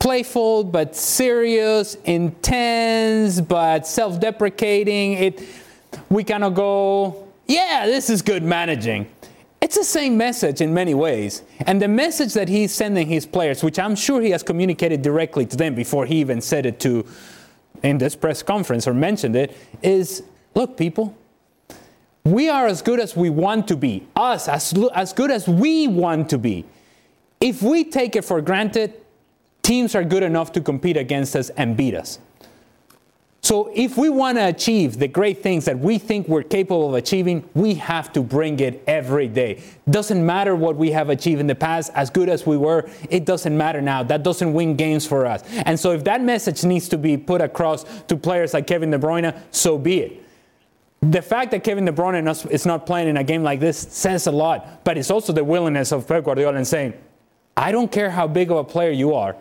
[0.00, 5.12] playful but serious, intense but self-deprecating.
[5.12, 5.48] It
[6.08, 9.10] we kind of go, yeah, this is good managing.
[9.60, 11.42] It's the same message in many ways.
[11.66, 15.46] And the message that he's sending his players, which I'm sure he has communicated directly
[15.46, 17.06] to them before he even said it to
[17.82, 20.22] in this press conference or mentioned it, is
[20.54, 21.14] look, people,
[22.24, 24.06] we are as good as we want to be.
[24.16, 26.64] Us, as, as good as we want to be.
[27.40, 28.94] If we take it for granted,
[29.62, 32.18] teams are good enough to compete against us and beat us.
[33.42, 36.94] So if we want to achieve the great things that we think we're capable of
[36.94, 39.62] achieving, we have to bring it every day.
[39.88, 43.24] Doesn't matter what we have achieved in the past, as good as we were, it
[43.24, 44.02] doesn't matter now.
[44.02, 45.42] That doesn't win games for us.
[45.64, 48.98] And so if that message needs to be put across to players like Kevin De
[48.98, 50.24] Bruyne, so be it.
[51.00, 54.26] The fact that Kevin De Bruyne is not playing in a game like this says
[54.26, 56.92] a lot, but it's also the willingness of Pep Guardiola in saying,
[57.56, 59.34] I don't care how big of a player you are.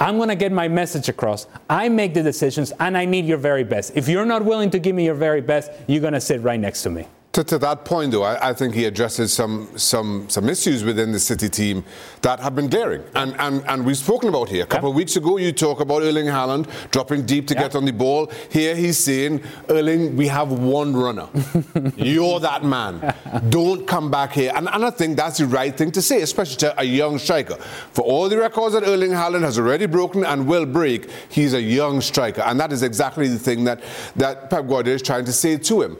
[0.00, 1.48] I'm going to get my message across.
[1.68, 3.96] I make the decisions, and I need your very best.
[3.96, 6.60] If you're not willing to give me your very best, you're going to sit right
[6.60, 7.08] next to me.
[7.38, 11.12] To, to, that point, though, I, I, think he addresses some, some, some issues within
[11.12, 11.84] the City team
[12.22, 13.04] that have been glaring.
[13.14, 14.64] And, and, and we've spoken about here.
[14.64, 14.94] A couple yeah.
[14.94, 17.60] of weeks ago, you talk about Erling Haaland dropping deep to yeah.
[17.60, 18.28] get on the ball.
[18.50, 21.28] Here he's saying, Erling, we have one runner.
[21.96, 23.14] You're that man.
[23.50, 24.50] Don't come back here.
[24.56, 27.54] And, and I think that's the right thing to say, especially to a young striker.
[27.92, 31.62] For all the records that Erling Haaland has already broken and will break, he's a
[31.62, 32.40] young striker.
[32.40, 33.84] And that is exactly the thing that,
[34.16, 35.98] that Pep Guardiola is trying to say to him.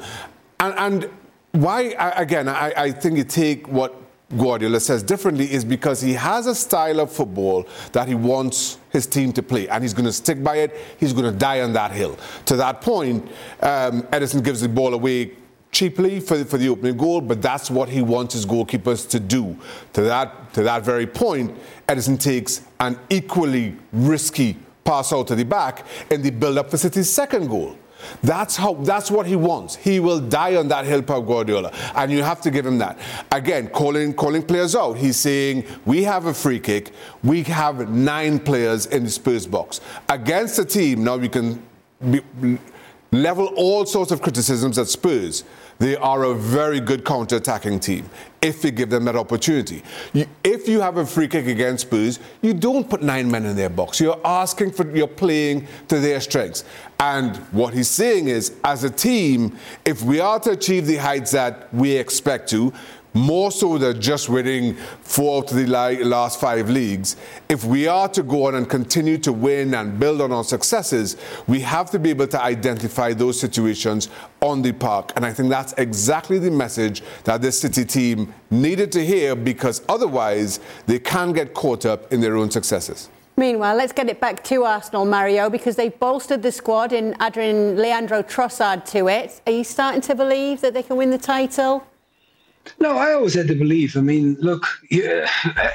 [0.61, 1.18] And, and
[1.53, 3.95] why, again, I, I think you take what
[4.37, 9.07] Guardiola says differently is because he has a style of football that he wants his
[9.07, 10.77] team to play, and he's going to stick by it.
[10.99, 12.19] He's going to die on that hill.
[12.47, 13.25] To that point,
[13.63, 15.33] um, Ederson gives the ball away
[15.71, 19.57] cheaply for, for the opening goal, but that's what he wants his goalkeepers to do.
[19.95, 21.57] To that, to that very point,
[21.87, 27.11] Ederson takes an equally risky pass out to the back in the build-up for City's
[27.11, 27.77] second goal.
[28.23, 28.75] That's how.
[28.75, 29.77] That's what he wants.
[29.77, 32.99] He will die on that hill, Pep Guardiola, and you have to give him that.
[33.33, 34.95] Again, calling calling players out.
[34.95, 36.93] He's saying we have a free kick.
[37.23, 41.05] We have nine players in the Spurs box against a team.
[41.05, 41.63] Now we can
[42.11, 42.21] be,
[43.13, 45.45] level all sorts of criticisms at Spurs.
[45.79, 48.11] They are a very good counter-attacking team
[48.43, 49.83] if you give them that opportunity.
[50.13, 53.57] You, if you have a free kick against Spurs, you don't put nine men in
[53.57, 54.01] their box.
[54.01, 56.65] You're asking for, you're playing to their strengths.
[57.01, 61.31] And what he's saying is, as a team, if we are to achieve the heights
[61.33, 62.73] that we expect to,
[63.15, 67.17] more so than just winning four to the last five leagues.
[67.49, 71.17] If we are to go on and continue to win and build on our successes,
[71.47, 74.09] we have to be able to identify those situations
[74.41, 75.13] on the park.
[75.17, 79.83] And I think that's exactly the message that this City team needed to hear because
[79.89, 83.09] otherwise they can get caught up in their own successes.
[83.37, 87.77] Meanwhile, let's get it back to Arsenal, Mario, because they've bolstered the squad in adding
[87.77, 89.41] Leandro Trossard to it.
[89.47, 91.87] Are you starting to believe that they can win the title?
[92.81, 93.97] No, I always had the belief.
[93.97, 95.25] I mean, look, you,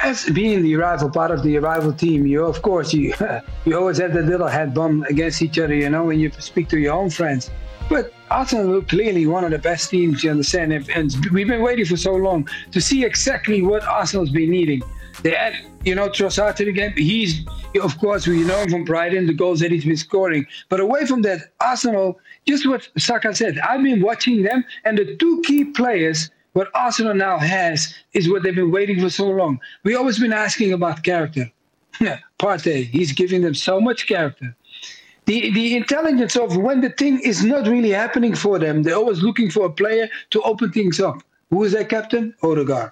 [0.01, 3.13] as being the rival part of the rival team, you of course you
[3.65, 6.69] you always have that little head bump against each other, you know, when you speak
[6.69, 7.51] to your own friends.
[7.89, 11.97] But Arsenal clearly one of the best teams, you understand, and we've been waiting for
[11.97, 14.81] so long to see exactly what Arsenal's been needing.
[15.21, 15.53] They add,
[15.83, 16.93] you know, Trossard to the game.
[16.97, 17.45] He's,
[17.81, 20.45] of course, we know him from Brighton, the goals that he's been scoring.
[20.69, 25.15] But away from that, Arsenal, just what Shaka said, I've been watching them, and the
[25.17, 29.59] two key players what Arsenal now has is what they've been waiting for so long.
[29.83, 31.51] We've always been asking about character.
[32.39, 34.55] Partey, he's giving them so much character.
[35.25, 39.21] The, the intelligence of when the thing is not really happening for them, they're always
[39.21, 41.23] looking for a player to open things up.
[41.49, 42.33] Who is their captain?
[42.43, 42.91] Odegaard.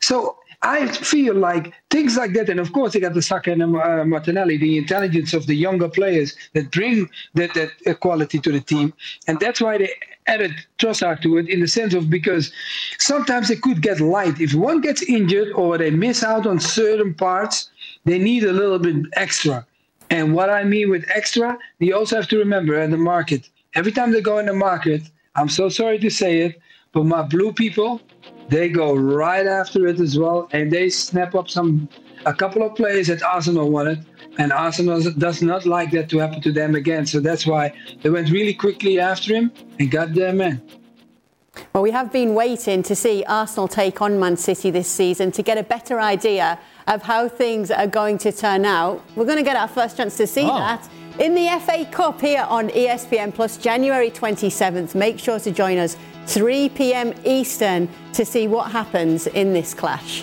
[0.00, 3.62] So I feel like things like that, and of course they got the Saka and
[3.62, 8.60] uh, Martinelli, the intelligence of the younger players that bring that, that quality to the
[8.60, 8.92] team,
[9.26, 9.90] and that's why they
[10.26, 12.52] added Trossard to it in the sense of because
[12.98, 14.38] sometimes they could get light.
[14.38, 17.70] If one gets injured or they miss out on certain parts,
[18.04, 19.66] they need a little bit extra.
[20.10, 23.92] And what I mean with extra, you also have to remember in the market, every
[23.92, 25.02] time they go in the market,
[25.36, 26.60] I'm so sorry to say it,
[26.92, 28.00] but my blue people,
[28.48, 31.88] they go right after it as well, and they snap up some
[32.26, 34.04] a couple of players that Arsenal wanted,
[34.38, 37.06] and Arsenal does not like that to happen to them again.
[37.06, 37.72] So that's why
[38.02, 40.60] they went really quickly after him and got their man.
[41.72, 45.42] Well, we have been waiting to see Arsenal take on Man City this season to
[45.42, 49.02] get a better idea of how things are going to turn out.
[49.16, 50.58] We're going to get our first chance to see oh.
[50.58, 54.94] that in the FA Cup here on ESPN Plus, January 27th.
[54.94, 55.96] Make sure to join us
[56.30, 57.12] 3 p.m.
[57.24, 60.22] Eastern to see what happens in this clash.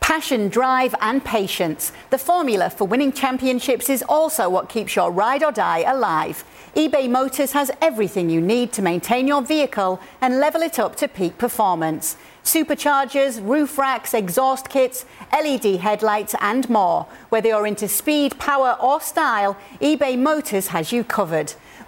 [0.00, 1.90] Passion, drive, and patience.
[2.10, 6.44] The formula for winning championships is also what keeps your ride or die alive.
[6.76, 11.08] eBay Motors has everything you need to maintain your vehicle and level it up to
[11.08, 12.18] peak performance.
[12.44, 17.06] Superchargers, roof racks, exhaust kits, LED headlights, and more.
[17.30, 21.54] Whether you're into speed, power, or style, eBay Motors has you covered.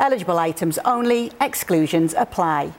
[0.00, 2.72] Eligible items only, exclusions apply.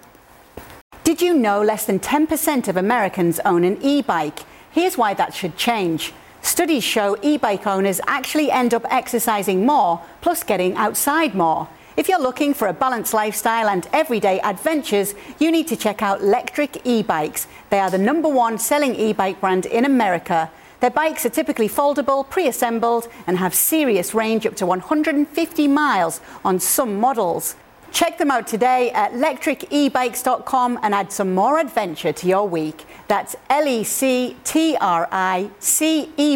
[1.04, 4.39] Did you know less than 10% of Americans own an e bike?
[4.71, 6.13] Here's why that should change.
[6.41, 11.67] Studies show e bike owners actually end up exercising more, plus getting outside more.
[11.97, 16.19] If you're looking for a balanced lifestyle and everyday adventures, you need to check out
[16.19, 17.47] Lectric e-bikes.
[17.69, 20.51] They are the number one selling e-bike brand in America.
[20.79, 26.59] Their bikes are typically foldable, pre-assembled, and have serious range up to 150 miles on
[26.59, 27.55] some models.
[27.91, 32.85] Check them out today at lectricebikes.com and add some more adventure to your week.
[33.07, 36.35] That's L E C T R I C E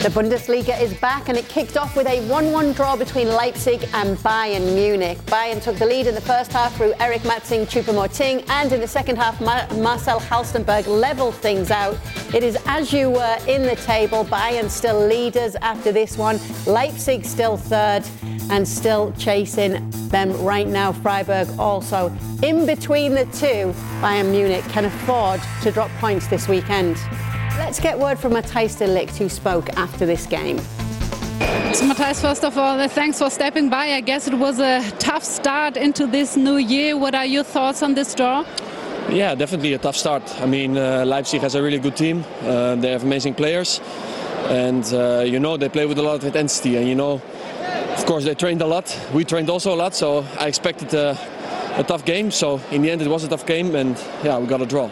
[0.00, 4.16] The Bundesliga is back and it kicked off with a 1-1 draw between Leipzig and
[4.18, 5.18] Bayern Munich.
[5.26, 8.86] Bayern took the lead in the first half through Eric Maxim, Choupo-Moting and in the
[8.86, 11.98] second half Marcel Halstenberg levelled things out.
[12.32, 17.24] It is as you were in the table, Bayern still leaders after this one, Leipzig
[17.24, 18.04] still third
[18.50, 20.92] and still chasing them right now.
[20.92, 23.74] Freiburg also in between the two.
[24.00, 26.96] Bayern Munich can afford to drop points this weekend.
[27.58, 30.58] Let's get word from Matthijs de Ligt, who spoke after this game.
[31.74, 33.94] So, Matthijs, first of all, thanks for stepping by.
[33.94, 36.96] I guess it was a tough start into this new year.
[36.96, 38.44] What are your thoughts on this draw?
[39.10, 40.22] Yeah, definitely a tough start.
[40.40, 42.24] I mean, uh, Leipzig has a really good team.
[42.42, 43.80] Uh, they have amazing players,
[44.48, 46.76] and uh, you know they play with a lot of intensity.
[46.76, 47.20] And you know,
[47.96, 48.96] of course, they trained a lot.
[49.12, 51.18] We trained also a lot, so I expected a,
[51.76, 52.30] a tough game.
[52.30, 54.88] So in the end, it was a tough game, and yeah, we got a draw.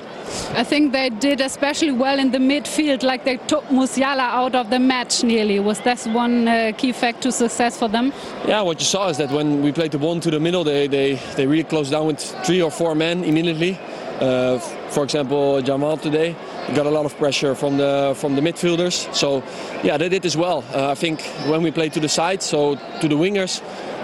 [0.55, 4.71] I think they did especially well in the midfield, like they took Musiala out of
[4.71, 5.61] the match nearly.
[5.61, 8.13] Was that one uh, key fact to success for them?
[8.47, 10.87] Yeah, what you saw is that when we played the one to the middle, they,
[10.87, 13.79] they, they really closed down with three or four men immediately.
[14.21, 14.59] Uh,
[14.89, 16.35] for example, Jamal today
[16.75, 19.15] got a lot of pressure from the from the midfielders.
[19.15, 19.43] So
[19.83, 20.65] yeah, they did as well.
[20.73, 23.61] Uh, I think when we played to the side, so to the wingers,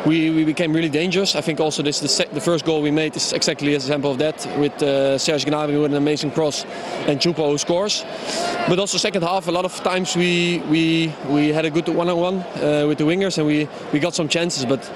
[0.07, 1.37] we, we became really dangerous.
[1.37, 4.19] I think also this the, the first goal we made is exactly an example of
[4.19, 6.65] that with uh, Serge Gnabry with an amazing cross
[7.07, 8.05] and Choupo who scores.
[8.69, 12.37] But also second half, a lot of times we we we had a good one-on-one
[12.37, 14.89] uh, with the wingers and we we got some chances, but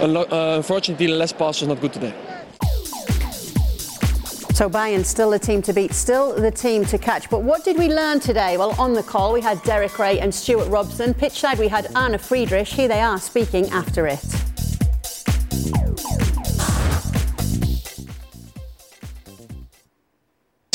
[0.00, 2.14] uh, unfortunately the last pass was not good today.
[4.54, 7.28] So Bayern still the team to beat, still the team to catch.
[7.28, 8.56] But what did we learn today?
[8.56, 11.12] Well, on the call we had Derek Ray and Stuart Robson.
[11.12, 12.68] Pitchside we had Arne Friedrich.
[12.68, 14.24] Here they are speaking after it.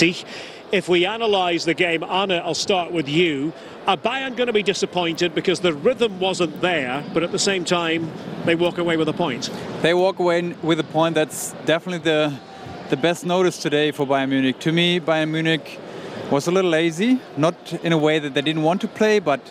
[0.01, 3.51] If we analyse the game, Arne, I'll start with you.
[3.85, 7.65] Are Bayern going to be disappointed because the rhythm wasn't there, but at the same
[7.65, 8.09] time,
[8.45, 9.49] they walk away with a point?
[9.81, 11.15] They walk away with a point.
[11.15, 12.33] That's definitely the
[12.89, 14.59] the best notice today for Bayern Munich.
[14.59, 15.79] To me, Bayern Munich
[16.31, 19.41] was a little lazy, not in a way that they didn't want to play, but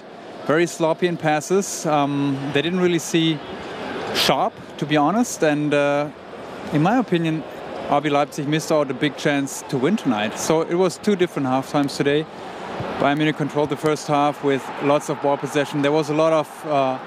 [0.46, 1.84] very sloppy in passes.
[1.84, 3.38] Um, they didn't really see
[4.14, 6.10] sharp, to be honest, and uh,
[6.72, 7.44] in my opinion,
[7.88, 10.38] RB Leipzig missed out a big chance to win tonight.
[10.38, 12.26] So it was two different half times today.
[12.98, 15.80] Bayern Munich controlled the first half with lots of ball possession.
[15.80, 16.98] There was a lot of uh,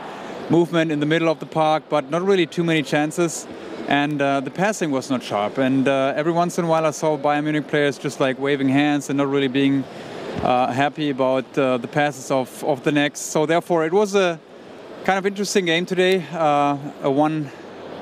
[0.50, 3.46] movement in the middle of the park, but not really too many chances.
[3.88, 5.60] And uh, the passing was not sharp.
[5.60, 8.70] And uh, every once in a while, I saw Bayern Munich players just like waving
[8.70, 9.84] hands and not really being
[10.42, 13.20] uh, happy about uh, the passes of, of the next.
[13.20, 14.40] So therefore, it was a
[15.04, 16.26] kind of interesting game today.
[16.32, 17.52] Uh, a one,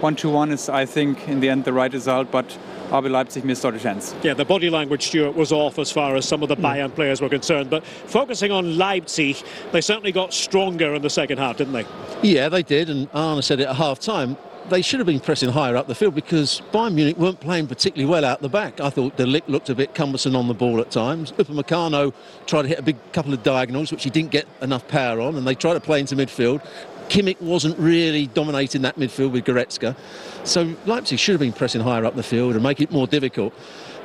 [0.02, 2.32] one to one is, I think, in the end, the right result.
[2.32, 2.58] But
[2.90, 4.16] RB Leipzig missed out a chance.
[4.24, 6.64] Yeah, the body language, Stuart, was off as far as some of the mm.
[6.64, 7.70] Bayern players were concerned.
[7.70, 9.38] But focusing on Leipzig,
[9.72, 11.86] they certainly got stronger in the second half, didn't they?
[12.24, 12.90] Yeah, they did.
[12.90, 14.38] And Arne said it at half time.
[14.70, 18.10] They should have been pressing higher up the field because Bayern Munich weren't playing particularly
[18.10, 18.80] well out the back.
[18.80, 21.32] I thought De Ligt looked a bit cumbersome on the ball at times.
[21.34, 22.14] Upamecano
[22.46, 25.36] tried to hit a big couple of diagonals, which he didn't get enough power on,
[25.36, 26.64] and they tried to play into midfield.
[27.10, 29.96] Kimmich wasn't really dominating that midfield with Goretzka.
[30.44, 33.54] So Leipzig should have been pressing higher up the field and make it more difficult.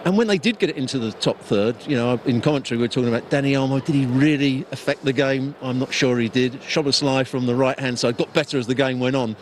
[0.05, 2.83] And when they did get it into the top third, you know, in commentary we
[2.83, 3.83] were talking about Dani Olmo.
[3.83, 5.55] Did he really affect the game?
[5.63, 6.53] I'm not sure he did.
[6.61, 9.35] Szoboszlai from the right hand side got better as the game went on.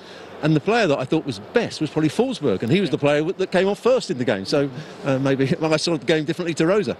[0.42, 2.98] And the player that I thought was best was probably Forsberg, and he was the
[2.98, 4.44] player that came off first in the game.
[4.44, 4.68] So
[5.04, 6.94] uh, maybe I saw the game differently to Rosa.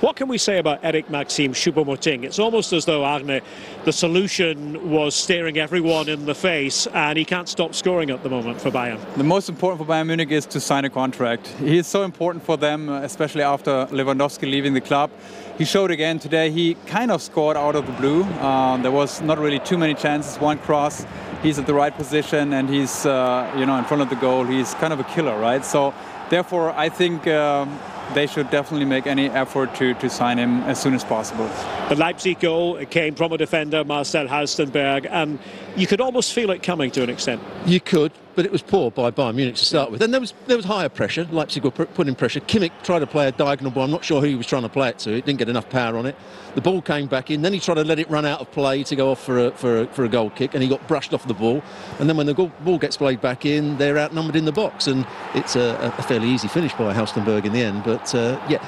[0.00, 2.24] What can we say about Eric Maxim Choupo-Moting?
[2.24, 3.40] It's almost as though Arne,
[3.84, 8.28] the solution was staring everyone in the face, and he can't stop scoring at the
[8.28, 8.98] moment for Bayern.
[9.16, 11.46] The most important for Bayern Munich is to sign a contract.
[11.58, 15.10] He is so important for them, especially after Lewandowski leaving the club.
[15.58, 16.52] He showed again today.
[16.52, 18.22] He kind of scored out of the blue.
[18.22, 20.38] Um, there was not really too many chances.
[20.38, 21.04] One cross.
[21.42, 24.44] He's at the right position, and he's uh, you know in front of the goal.
[24.44, 25.64] He's kind of a killer, right?
[25.64, 25.92] So
[26.30, 27.26] therefore, I think.
[27.26, 27.76] Um,
[28.14, 31.48] they should definitely make any effort to, to sign him as soon as possible.
[31.88, 35.38] The Leipzig goal came from a defender, Marcel Halstenberg, and
[35.76, 37.42] you could almost feel it coming to an extent.
[37.66, 40.00] You could, but it was poor by Bayern Munich to start with.
[40.02, 41.26] And there was there was higher pressure.
[41.30, 42.40] Leipzig were putting pressure.
[42.40, 43.84] Kimmich tried to play a diagonal ball.
[43.84, 45.12] I'm not sure who he was trying to play it to.
[45.12, 46.14] It didn't get enough power on it.
[46.54, 47.42] The ball came back in.
[47.42, 49.50] Then he tried to let it run out of play to go off for a,
[49.52, 51.62] for a, for a goal kick, and he got brushed off the ball.
[51.98, 54.86] And then when the goal, ball gets played back in, they're outnumbered in the box,
[54.86, 57.84] and it's a, a fairly easy finish by Halstenberg in the end.
[57.84, 58.58] But uh, yeah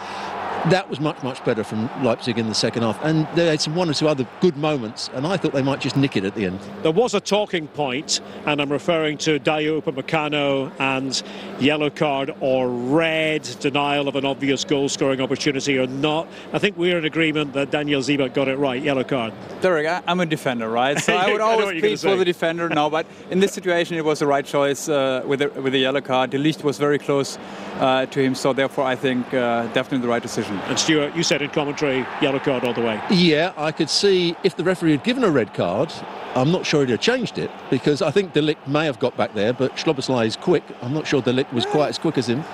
[0.69, 3.03] that was much, much better from Leipzig in the second half.
[3.03, 5.81] And they had some one or two other good moments, and I thought they might
[5.81, 6.61] just nick it at the end.
[6.83, 11.23] There was a talking point, and I'm referring to Dayot Upamecano and
[11.61, 16.29] yellow card or red, denial of an obvious goal scoring opportunity or not.
[16.53, 19.33] I think we're in agreement that Daniel Siebert got it right, yellow card.
[19.63, 20.99] Derek, I'm a defender, right?
[20.99, 24.19] So I would always plead for the defender now, but in this situation it was
[24.19, 26.31] the right choice uh, with, the, with the yellow card.
[26.31, 27.39] De Ligt was very close
[27.79, 30.50] uh, to him, so therefore I think uh, definitely the right decision.
[30.59, 33.01] And Stuart, you said in commentary, yellow card all the way.
[33.11, 35.93] Yeah, I could see if the referee had given a red card,
[36.35, 39.17] I'm not sure he'd have changed it because I think De Ligt may have got
[39.17, 40.63] back there, but Szoboszlai is quick.
[40.81, 42.45] I'm not sure De Ligt was quite as quick as him.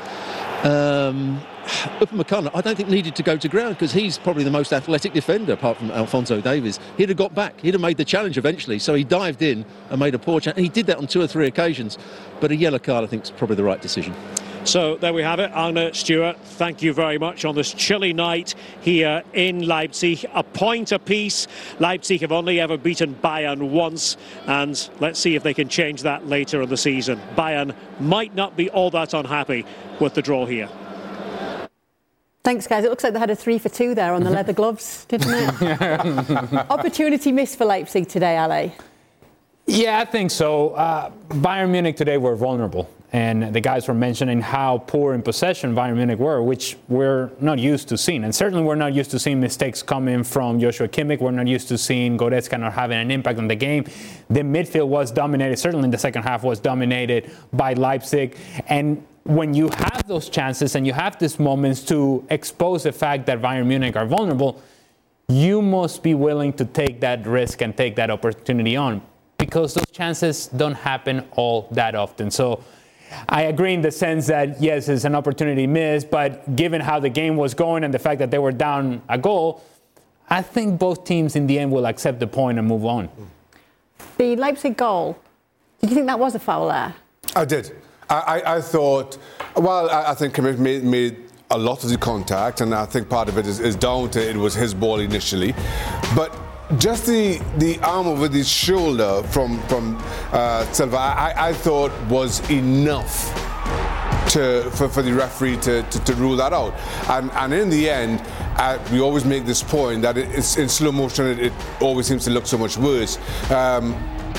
[0.62, 5.12] Um, I don't think needed to go to ground because he's probably the most athletic
[5.12, 6.80] defender apart from Alphonso Davies.
[6.96, 7.60] He'd have got back.
[7.60, 8.78] He'd have made the challenge eventually.
[8.78, 10.62] So he dived in and made a poor challenge.
[10.62, 11.98] He did that on two or three occasions.
[12.40, 14.14] But a yellow card, I think, is probably the right decision.
[14.66, 15.52] So there we have it.
[15.52, 20.26] Anna Stewart, thank you very much on this chilly night here in Leipzig.
[20.34, 21.46] A point apiece.
[21.78, 26.26] Leipzig have only ever beaten Bayern once, and let's see if they can change that
[26.26, 27.20] later in the season.
[27.36, 29.64] Bayern might not be all that unhappy
[30.00, 30.68] with the draw here.
[32.42, 32.84] Thanks, guys.
[32.84, 35.32] It looks like they had a three for two there on the leather gloves, didn't
[35.32, 36.52] it?
[36.70, 38.72] Opportunity missed for Leipzig today, Ale.
[39.66, 40.70] Yeah, I think so.
[40.70, 45.74] Uh, Bayern Munich today were vulnerable and the guys were mentioning how poor in possession
[45.74, 48.24] Bayern Munich were, which we're not used to seeing.
[48.24, 51.20] And certainly we're not used to seeing mistakes coming from Joshua Kimmich.
[51.20, 53.84] We're not used to seeing Goretzka not having an impact on the game.
[54.28, 58.36] The midfield was dominated, certainly in the second half, was dominated by Leipzig.
[58.66, 63.26] And when you have those chances and you have these moments to expose the fact
[63.26, 64.62] that Bayern Munich are vulnerable,
[65.28, 69.02] you must be willing to take that risk and take that opportunity on
[69.38, 72.30] because those chances don't happen all that often.
[72.30, 72.62] So
[73.28, 77.08] I agree in the sense that, yes, it's an opportunity missed, but given how the
[77.08, 79.62] game was going and the fact that they were down a goal,
[80.28, 83.08] I think both teams in the end will accept the point and move on.
[84.18, 85.18] The Leipzig goal,
[85.80, 86.94] did you think that was a foul there?
[87.34, 87.76] I did.
[88.08, 89.18] I, I, I thought,
[89.56, 91.16] well, I, I think Kimmich made, made
[91.50, 94.30] a lot of the contact, and I think part of it is, is down to
[94.30, 95.54] it was his ball initially.
[96.14, 96.36] But
[96.78, 99.96] just the the arm over the shoulder from from
[100.32, 103.32] uh, Silva, I, I thought was enough
[104.30, 106.74] to for, for the referee to, to, to, rule that out.
[107.08, 108.20] And and in the end,
[108.56, 111.26] uh, we always make this point that it, it's in slow motion.
[111.26, 113.18] It, it, always seems to look so much worse.
[113.50, 113.94] Um,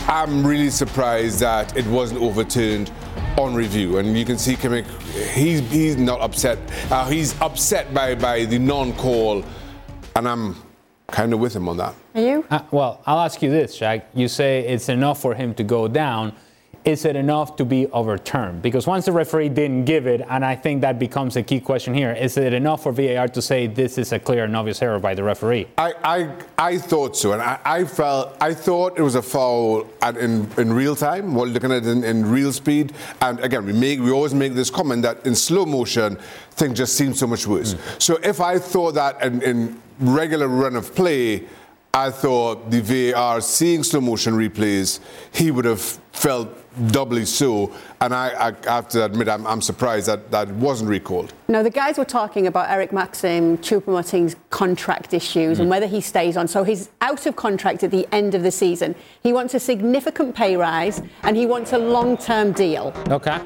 [0.07, 2.91] I'm really surprised that it wasn't overturned
[3.37, 4.85] on review, and you can see Kimmich.
[5.31, 6.59] He's he's not upset.
[6.91, 9.45] Uh, he's upset by by the non-call,
[10.15, 10.66] and I'm
[11.11, 11.95] kind of with him on that.
[12.15, 12.45] Are you?
[12.49, 14.09] Uh, well, I'll ask you this, Jack.
[14.13, 16.33] You say it's enough for him to go down.
[16.83, 18.61] Is it enough to be overturned?
[18.61, 21.93] Because once the referee didn't give it, and I think that becomes a key question
[21.93, 24.97] here, is it enough for VAR to say this is a clear and obvious error
[24.97, 25.67] by the referee?
[25.77, 29.85] I, I, I thought so, and I, I, felt I thought it was a foul
[30.01, 32.93] at, in, in real time, while looking at it in, in real speed.
[33.21, 36.17] And again, we make we always make this comment that in slow motion,
[36.51, 37.73] things just seem so much worse.
[37.73, 38.01] Mm.
[38.01, 41.45] So if I thought that in, in regular run of play,
[41.93, 44.99] I thought the VAR seeing slow motion replays,
[45.31, 45.81] he would have
[46.11, 46.49] felt
[46.91, 47.73] doubly so.
[48.01, 51.33] And I, I have to admit, I'm, I'm, surprised that that wasn't recalled.
[51.47, 55.61] No, the guys were talking about Eric Maxim Choupo-Moting's contract issues mm.
[55.61, 56.47] and whether he stays on.
[56.47, 58.93] So he's out of contract at the end of the season.
[59.23, 62.93] He wants a significant pay rise and he wants a long-term deal.
[63.09, 63.39] Okay.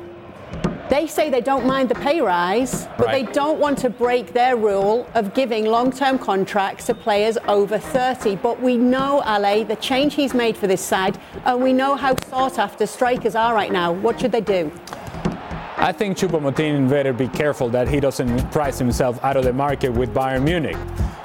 [0.91, 3.25] They say they don't mind the pay rise, but Right.
[3.25, 7.77] they don't want to break their rule of giving long term contracts to players over
[7.77, 8.35] 30.
[8.35, 12.13] But we know, Ale, the change he's made for this side, and we know how
[12.29, 13.93] sought after strikers are right now.
[13.93, 14.69] What should they do?
[15.77, 19.93] I think Choupo-Moting better be careful that he doesn't price himself out of the market
[19.93, 20.75] with Bayern Munich.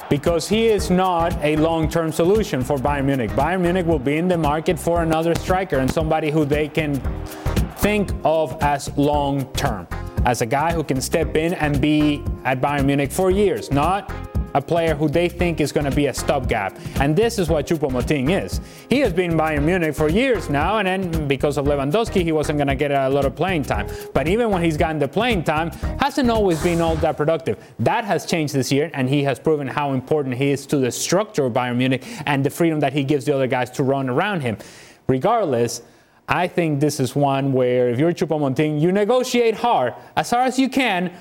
[0.08, 3.32] Because he is not a long-term solution for Bayern Munich.
[3.32, 7.02] Bayern Munich will be in the market for another striker and somebody who they can
[7.78, 9.86] think of as long-term.
[10.24, 14.12] As a guy who can step in and be at Bayern Munich for years, not
[14.54, 16.78] a player who they think is going to be a stopgap.
[16.98, 18.60] And this is what Choupo-Moting is.
[18.88, 22.58] He has been Bayern Munich for years now, and then because of Lewandowski, he wasn't
[22.58, 23.86] going to get a lot of playing time.
[24.14, 25.70] But even when he's gotten the playing time,
[26.00, 27.62] hasn't always been all that productive.
[27.78, 30.90] That has changed this year, and he has proven how important he is to the
[30.90, 34.08] structure of Bayern Munich and the freedom that he gives the other guys to run
[34.08, 34.56] around him.
[35.06, 35.82] Regardless,
[36.28, 40.58] I think this is one where if you're Choupo-Moting, you negotiate hard, as hard as
[40.58, 41.12] you can,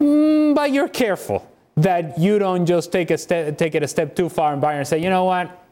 [0.00, 3.18] mm, but you're careful that you don't just take a
[3.52, 5.64] take it a step too far and Bayern and say, you know what,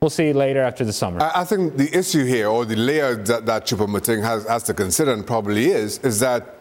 [0.00, 1.18] we'll see later after the summer.
[1.34, 5.12] I think the issue here, or the layer that, that Choupo-Moting has, has to consider,
[5.12, 6.55] and probably is, is that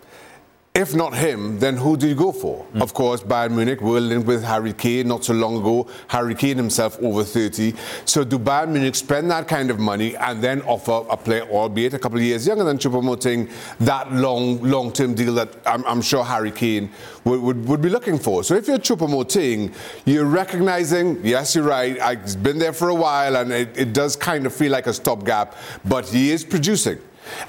[0.76, 2.63] if not him, then who do you go for?
[2.65, 2.82] Hmm.
[2.82, 5.88] Of course, Bayern Munich were linked with Harry Kane not so long ago.
[6.09, 7.73] Harry Kane himself over 30.
[8.03, 11.93] So do Bayern Munich spend that kind of money and then offer a player, albeit
[11.93, 13.49] a couple of years younger than Choupo-Moting,
[13.80, 16.91] that long, long-term deal that I'm, I'm sure Harry Kane
[17.23, 18.43] would, would, would be looking for?
[18.43, 19.73] So if you're Choupo-Moting,
[20.03, 24.17] you're recognizing, yes, you're right, I've been there for a while and it, it does
[24.17, 25.55] kind of feel like a stopgap,
[25.86, 26.99] but he is producing.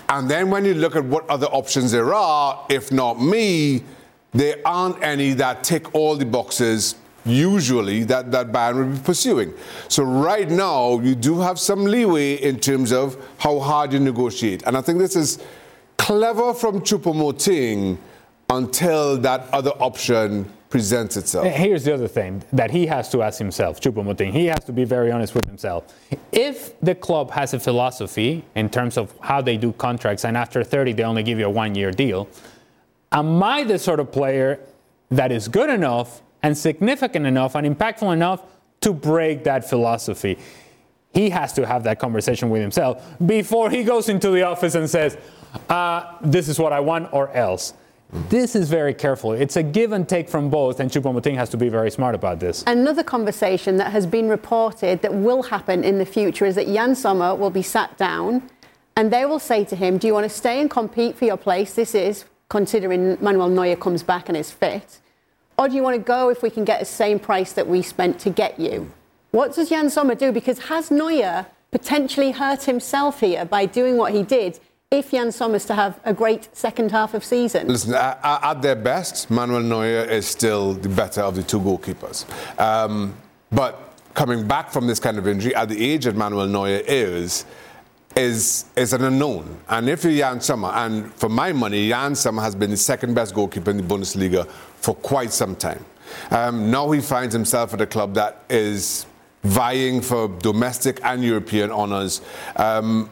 [0.09, 3.83] And then when you look at what other options there are, if not me,
[4.33, 9.53] there aren't any that tick all the boxes usually that, that Bayern will be pursuing.
[9.89, 14.63] So right now, you do have some leeway in terms of how hard you negotiate.
[14.65, 15.39] And I think this is
[15.99, 17.99] clever from Choupo-Moting
[18.49, 21.47] until that other option presents itself.
[21.47, 24.33] Here's the other thing that he has to ask himself, Choupo-Moting.
[24.33, 25.95] He has to be very honest with himself.
[26.33, 30.65] If the club has a philosophy in terms of how they do contracts, and after
[30.65, 32.29] 30 they only give you a one-year deal,
[33.13, 34.61] am I the sort of player
[35.11, 38.43] that is good enough and significant enough and impactful enough
[38.81, 40.39] to break that philosophy?
[41.13, 44.91] He has to have that conversation with himself before he goes into the office and
[44.91, 45.17] says,
[45.71, 47.73] uh, "This is what I want," or else.
[48.29, 49.33] This is very careful.
[49.33, 52.41] It's a give and take from both, and Choupo-Moting has to be very smart about
[52.41, 52.65] this.
[52.67, 56.95] Another conversation that has been reported that will happen in the future is that Jan
[56.95, 58.49] Sommer will be sat down
[58.97, 61.37] and they will say to him, Do you want to stay and compete for your
[61.37, 61.75] place?
[61.75, 65.01] This is considering Manuel Neuer comes back and is fit.
[65.59, 67.83] Or do you want to go if we can get the same price that we
[67.83, 68.91] spent to get you?
[69.33, 70.33] What does Jan Sommer do?
[70.33, 74.59] Because has Neuer potentially hurt himself here by doing what he did
[74.93, 77.67] if Jan Sommer's to have a great second half of season?
[77.67, 82.25] Listen, at their best, Manuel Neuer is still the better of the two goalkeepers.
[82.61, 83.17] Um,
[83.51, 87.47] but coming back from this kind of injury, at the age that Manuel Neuer is,
[88.15, 89.59] is, is an unknown.
[89.69, 93.15] And if you're Jan Sommer, and for my money, Jan Sommer has been the second
[93.15, 95.85] best goalkeeper in the Bundesliga for quite some time.
[96.31, 99.07] Um, now he finds himself at a club that is
[99.43, 102.21] vying for domestic and European honours.
[102.55, 103.11] Um,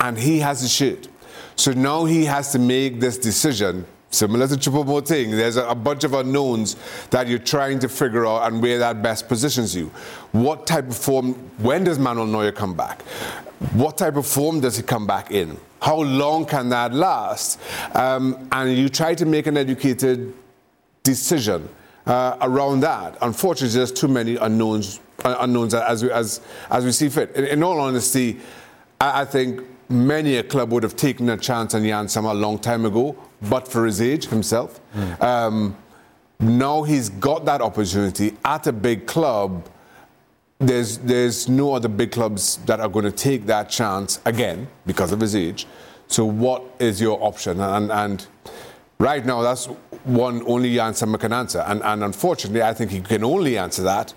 [0.00, 1.08] and he has a shirt.
[1.56, 5.30] So now he has to make this decision, similar to Choupo-Moting.
[5.30, 6.76] There's a, bunch of unknowns
[7.10, 9.86] that you're trying to figure out and where that best positions you.
[10.32, 13.02] What type of form, when does Manuel Neuer come back?
[13.72, 15.58] What type of form does he come back in?
[15.80, 17.60] How long can that last?
[17.94, 20.34] Um, and you try to make an educated
[21.02, 21.68] decision
[22.06, 23.16] uh, around that.
[23.22, 26.40] Unfortunately, there's too many unknowns, uh, unknowns as, we, as,
[26.70, 27.34] as we see fit.
[27.36, 28.40] In, in all honesty,
[29.00, 32.84] I think many a club would have taken a chance on Sommer a long time
[32.84, 34.80] ago, but for his age himself.
[35.22, 35.76] Um,
[36.40, 39.68] now he's got that opportunity at a big club.
[40.58, 45.12] There's, there's no other big clubs that are going to take that chance again because
[45.12, 45.66] of his age.
[46.06, 47.60] So, what is your option?
[47.60, 48.26] And, and
[48.98, 49.66] right now, that's
[50.04, 51.60] one only Sommer can answer.
[51.60, 54.14] And, and unfortunately, I think he can only answer that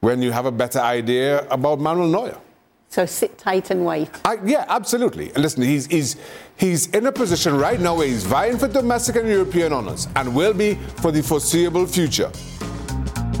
[0.00, 2.38] when you have a better idea about Manuel Neuer.
[2.94, 4.08] So sit tight and wait.
[4.24, 5.32] I, yeah, absolutely.
[5.32, 6.14] And listen, he's, he's,
[6.56, 10.32] he's in a position right now where he's vying for domestic and European honours and
[10.32, 12.28] will be for the foreseeable future.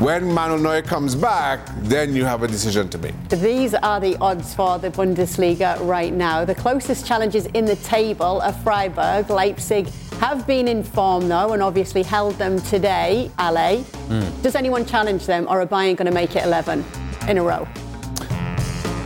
[0.00, 3.14] When Manuel Neuer comes back, then you have a decision to make.
[3.28, 6.44] These are the odds for the Bundesliga right now.
[6.44, 9.86] The closest challenges in the table are Freiburg, Leipzig
[10.18, 13.30] have been in form though and obviously held them today.
[13.38, 14.42] Ale, hmm.
[14.42, 16.84] does anyone challenge them or are Bayern going to make it 11
[17.28, 17.68] in a row?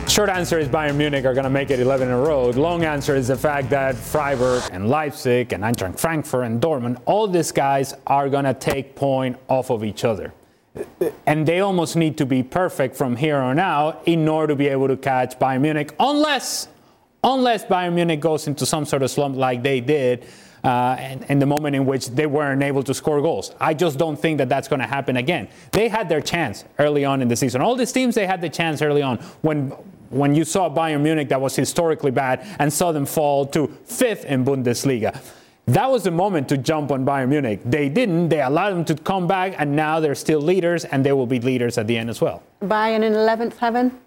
[0.09, 2.49] Short answer is Bayern Munich are going to make it 11 in a row.
[2.49, 7.27] Long answer is the fact that Freiburg and Leipzig and Eintracht Frankfurt and Dortmund, all
[7.27, 10.33] these guys are going to take point off of each other.
[11.27, 14.67] And they almost need to be perfect from here on out in order to be
[14.67, 16.69] able to catch Bayern Munich, unless,
[17.23, 20.25] unless Bayern Munich goes into some sort of slump like they did
[20.63, 23.53] uh, the moment in which they weren't able to score goals.
[23.59, 25.49] I just don't think that that's going to happen again.
[25.71, 27.61] They had their chance early on in the season.
[27.61, 29.71] All these teams, they had the chance early on when
[30.09, 34.25] when you saw Bayern Munich that was historically bad and saw them fall to fifth
[34.25, 35.19] in Bundesliga.
[35.67, 37.59] That was the moment to jump on Bayern Munich.
[37.63, 38.29] They didn't.
[38.29, 41.39] They allowed them to come back, and now they're still leaders, and they will be
[41.39, 42.41] leaders at the end as well.
[42.63, 43.99] Bayern in 11th heaven?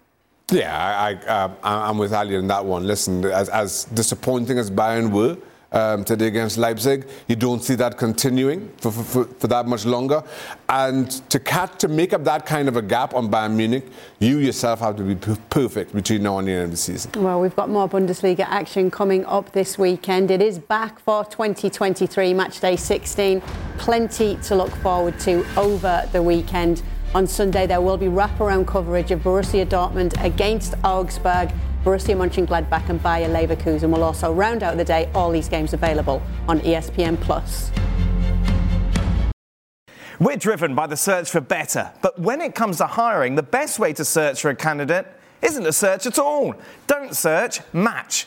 [0.50, 2.84] Yeah, I, I, uh, I'm with Ali on that one.
[2.84, 5.38] Listen, as, as disappointing as Bayern were,
[5.72, 7.08] um, today against Leipzig.
[7.28, 10.22] You don't see that continuing for, for, for, that much longer.
[10.68, 13.86] And to cat to make up that kind of a gap on Bayern Munich,
[14.18, 15.14] you yourself have to be
[15.50, 17.12] perfect between now and the end of the season.
[17.16, 20.30] Well, we've got more Bundesliga action coming up this weekend.
[20.30, 23.40] It is back for 2023 match day 16.
[23.78, 26.82] Plenty to look forward to over the weekend.
[27.14, 31.52] On Sunday, there will be wraparound coverage of Borussia Dortmund against Augsburg.
[31.84, 35.10] Borussia Mönchengladbach and Bayer Leverkusen will also round out the day.
[35.14, 37.70] All these games available on ESPN Plus.
[40.20, 43.80] We're driven by the search for better, but when it comes to hiring, the best
[43.80, 45.06] way to search for a candidate
[45.40, 46.54] isn't to search at all.
[46.86, 48.26] Don't search, match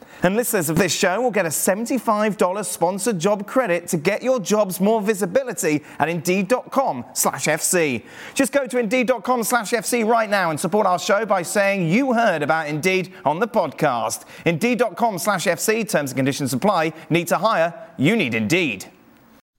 [0.23, 4.39] And listeners of this show will get a $75 sponsored job credit to get your
[4.39, 8.03] jobs more visibility at Indeed.com slash FC.
[8.35, 12.13] Just go to Indeed.com slash FC right now and support our show by saying you
[12.13, 14.25] heard about Indeed on the podcast.
[14.45, 16.93] Indeed.com slash FC, terms and conditions apply.
[17.09, 17.73] Need to hire?
[17.97, 18.85] You need Indeed.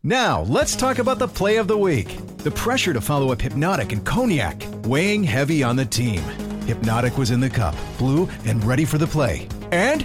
[0.05, 2.19] Now, let's talk about the play of the week.
[2.39, 6.21] The pressure to follow up Hpnotiq and Cognac, weighing heavy on the team.
[6.67, 9.47] Hpnotiq was in the cup, blue, and ready for the play.
[9.71, 10.05] And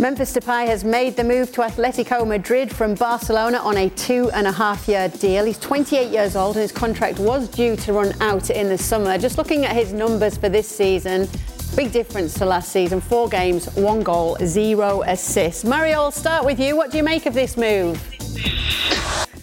[0.00, 4.46] Memphis Depay has made the move to Atletico Madrid from Barcelona on a two and
[4.46, 5.44] a half year deal.
[5.44, 9.18] He's 28 years old and his contract was due to run out in the summer.
[9.18, 11.28] Just looking at his numbers for this season,
[11.76, 12.98] big difference to last season.
[12.98, 15.64] Four games, one goal, zero assists.
[15.64, 16.76] Mario, I'll start with you.
[16.76, 18.02] What do you make of this move?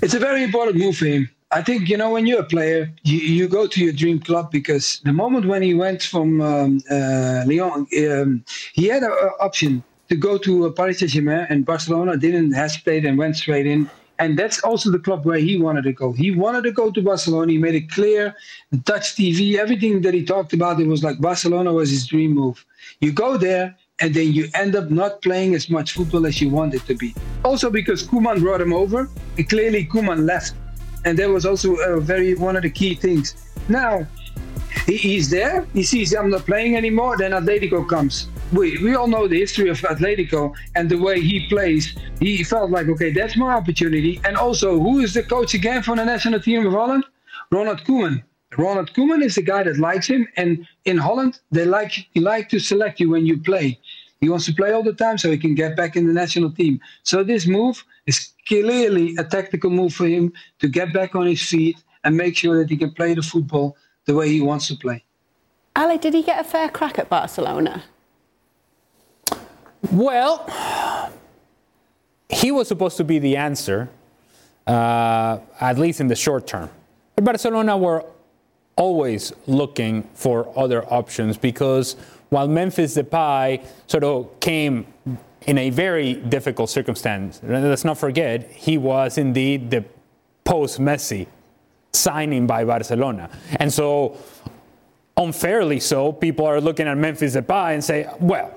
[0.01, 1.29] It's a very important move for him.
[1.51, 4.49] I think you know when you're a player, you, you go to your dream club
[4.49, 8.43] because the moment when he went from um, uh, Lyon, um,
[8.73, 13.05] he had an option to go to uh, Paris Saint Germain, and Barcelona didn't hesitate
[13.05, 13.89] and went straight in.
[14.19, 16.11] And that's also the club where he wanted to go.
[16.11, 17.51] He wanted to go to Barcelona.
[17.51, 18.35] He made it clear.
[18.83, 22.65] Dutch TV, everything that he talked about, it was like Barcelona was his dream move.
[22.99, 26.49] You go there, and then you end up not playing as much football as you
[26.49, 27.13] wanted to be.
[27.43, 30.53] Also because Koeman brought him over, and clearly Koeman left.
[31.05, 33.35] And that was also a very one of the key things.
[33.69, 34.07] Now,
[34.85, 35.65] he, he's there.
[35.73, 37.17] He sees I'm not playing anymore.
[37.17, 41.47] Then Atletico comes we, we all know the history of Atletico and the way he
[41.49, 41.95] plays.
[42.19, 44.21] He felt like, okay, that's my opportunity.
[44.23, 47.03] And also, who is the coach again for the national team of Holland?
[47.51, 48.23] Ronald Koeman.
[48.57, 50.27] Ronald Koeman is the guy that likes him.
[50.37, 53.79] And in Holland, they like like to select you when you play.
[54.21, 56.51] He wants to play all the time so he can get back in the national
[56.51, 56.79] team.
[57.03, 61.41] So this move is clearly a tactical move for him to get back on his
[61.41, 63.75] feet and make sure that he can play the football
[64.07, 65.03] the way he wants to play.
[65.75, 67.83] Ali, did he get a fair crack at Barcelona?
[69.91, 71.11] Well,
[72.29, 73.89] he was supposed to be the answer,
[74.65, 76.69] uh, at least in the short term.
[77.15, 78.03] But Barcelona were
[78.75, 81.95] always looking for other options because
[82.29, 84.87] while Memphis Depay sort of came
[85.45, 89.85] in a very difficult circumstance, let's not forget, he was indeed the
[90.43, 91.27] post Messi
[91.97, 93.29] signing by Barcelona.
[93.59, 94.17] And so,
[95.15, 98.53] unfairly so, people are looking at Memphis Depay and say, well,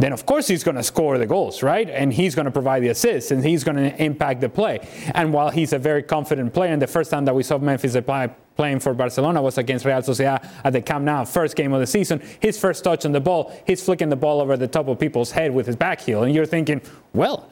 [0.00, 1.88] then of course he's going to score the goals, right?
[1.90, 4.88] And he's going to provide the assists and he's going to impact the play.
[5.14, 7.94] And while he's a very confident player, and the first time that we saw Memphis
[7.94, 11.80] Depay playing for Barcelona was against Real Sociedad at the Camp Nou, first game of
[11.80, 12.22] the season.
[12.40, 15.32] His first touch on the ball, he's flicking the ball over the top of people's
[15.32, 16.80] head with his back heel, and you're thinking,
[17.12, 17.50] well,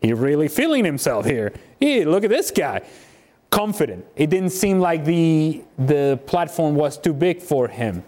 [0.00, 1.52] he's really feeling himself here.
[1.78, 2.80] Hey, look at this guy.
[3.52, 4.06] Confident.
[4.16, 8.02] It didn't seem like the the platform was too big for him.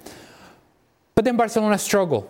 [1.15, 2.27] But then Barcelona struggled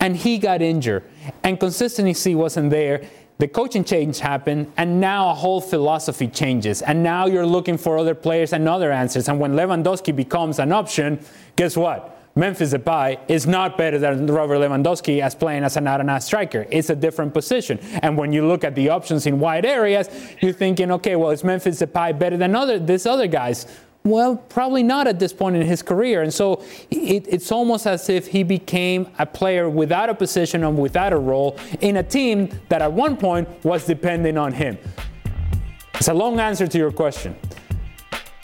[0.00, 1.04] and he got injured,
[1.44, 3.08] and consistency wasn't there.
[3.38, 6.82] The coaching change happened, and now a whole philosophy changes.
[6.82, 9.28] And now you're looking for other players and other answers.
[9.28, 11.20] And when Lewandowski becomes an option,
[11.54, 12.15] guess what?
[12.36, 16.66] Memphis Depay is not better than Robert Lewandowski as playing as an out-and-out striker.
[16.70, 17.78] It's a different position.
[18.02, 20.10] And when you look at the options in wide areas,
[20.40, 23.66] you're thinking, okay, well, is Memphis Depay better than other these other guys?
[24.04, 26.22] Well, probably not at this point in his career.
[26.22, 30.78] And so it, it's almost as if he became a player without a position and
[30.78, 34.78] without a role in a team that at one point was depending on him.
[35.94, 37.34] It's a long answer to your question.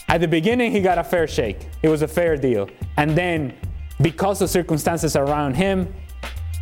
[0.09, 2.69] At the beginning, he got a fair shake, it was a fair deal.
[2.97, 3.55] And then,
[4.03, 5.93] because of circumstances around him,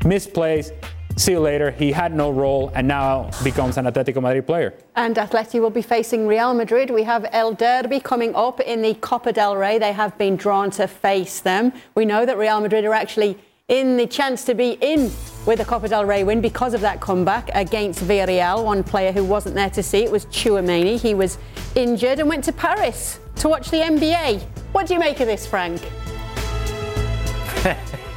[0.02, 0.72] misplays,
[1.16, 1.70] See you later.
[1.72, 4.72] He had no role and now becomes an Atletico Madrid player.
[4.96, 6.88] And Atleti will be facing Real Madrid.
[6.88, 9.78] We have El Derby coming up in the Copa del Rey.
[9.78, 11.72] They have been drawn to face them.
[11.94, 13.38] We know that Real Madrid are actually
[13.68, 15.10] in the chance to be in
[15.46, 18.64] with a Copa del Rey win because of that comeback against Villarreal.
[18.64, 20.98] One player who wasn't there to see it was Tchouameni.
[20.98, 21.38] He was
[21.74, 24.40] injured and went to Paris to watch the NBA.
[24.72, 25.82] What do you make of this, Frank?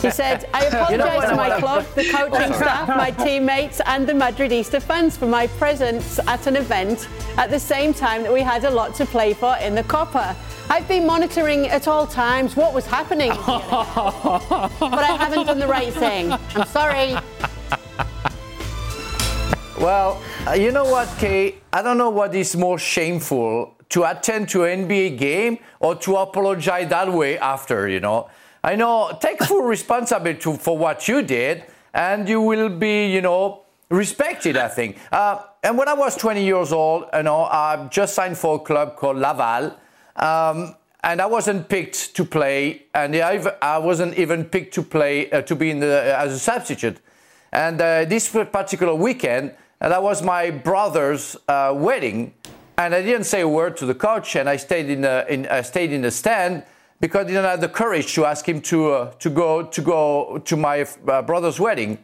[0.02, 4.82] He said, I apologise to my club, the coaching staff, my teammates, and the Madridista
[4.82, 8.70] fans for my presence at an event at the same time that we had a
[8.70, 10.36] lot to play for in the Copa.
[10.70, 15.94] I've been monitoring at all times what was happening, but I haven't done the right
[15.94, 16.32] thing.
[16.32, 17.16] I'm sorry.
[19.80, 21.56] Well, uh, you know what, Kay?
[21.72, 26.18] I don't know what is more shameful to attend to an NBA game or to
[26.18, 28.30] apologize that way after, you know.
[28.64, 33.64] I know, take full responsibility for what you did, and you will be, you know,
[33.90, 34.98] respected, I think.
[35.12, 38.60] Uh, and when I was 20 years old, you know, I just signed for a
[38.60, 39.78] club called Laval.
[40.16, 45.42] Um, and I wasn't picked to play, and I wasn't even picked to play uh,
[45.42, 46.98] to be in the, as a substitute.
[47.52, 52.34] And uh, this particular weekend, and that was my brother's uh, wedding,
[52.78, 55.46] and I didn't say a word to the coach, and I stayed in the, in,
[55.48, 56.64] I stayed in the stand,
[57.00, 60.42] because I didn't have the courage to ask him to, uh, to, go, to go
[60.46, 61.98] to my uh, brother's wedding.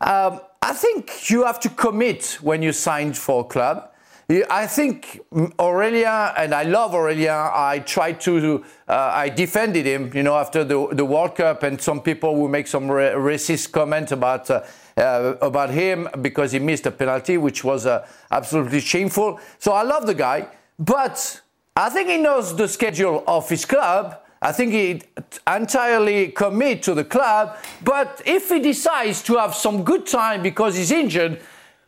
[0.00, 3.90] Um, I think you have to commit when you sign for a club.
[4.28, 7.52] I think Aurelien, and I love Aurelien.
[7.54, 11.80] I tried to, uh, I defended him, you know, after the, the World Cup, and
[11.80, 14.64] some people will make some racist comment about uh,
[14.96, 19.38] uh, about him because he missed a penalty, which was uh, absolutely shameful.
[19.58, 21.40] So I love the guy, but
[21.76, 25.02] I think he knows the schedule of his club, I think he
[25.46, 27.56] entirely commit to the club.
[27.82, 31.40] But if he decides to have some good time because he's injured,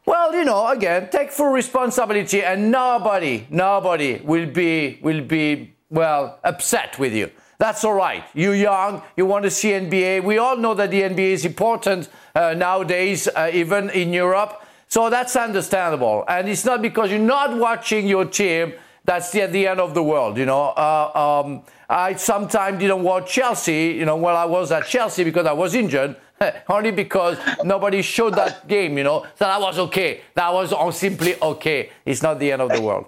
[0.07, 6.39] well, you know, again, take full responsibility, and nobody, nobody will be will be well
[6.45, 7.31] upset with you.
[7.59, 8.25] That's all right.
[8.35, 9.03] You're young.
[9.17, 10.25] You want to see NBA.
[10.25, 14.63] We all know that the NBA is important uh, nowadays, uh, even in Europe.
[14.89, 16.25] So that's understandable.
[16.27, 18.73] And it's not because you're not watching your team
[19.09, 20.37] that's the, the end of the world.
[20.37, 23.95] You know, uh, um, I sometimes didn't watch Chelsea.
[23.99, 26.17] You know, while I was at Chelsea because I was injured.
[26.69, 30.21] Only because nobody showed that game, you know, that I was okay.
[30.35, 31.91] That was simply okay.
[32.05, 33.07] It's not the end of the world.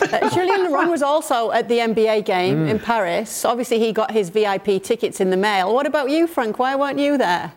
[0.00, 2.70] Uh, Julien Laurens was also at the NBA game mm.
[2.70, 3.44] in Paris.
[3.44, 5.74] Obviously, he got his VIP tickets in the mail.
[5.74, 6.58] What about you, Frank?
[6.58, 7.52] Why weren't you there?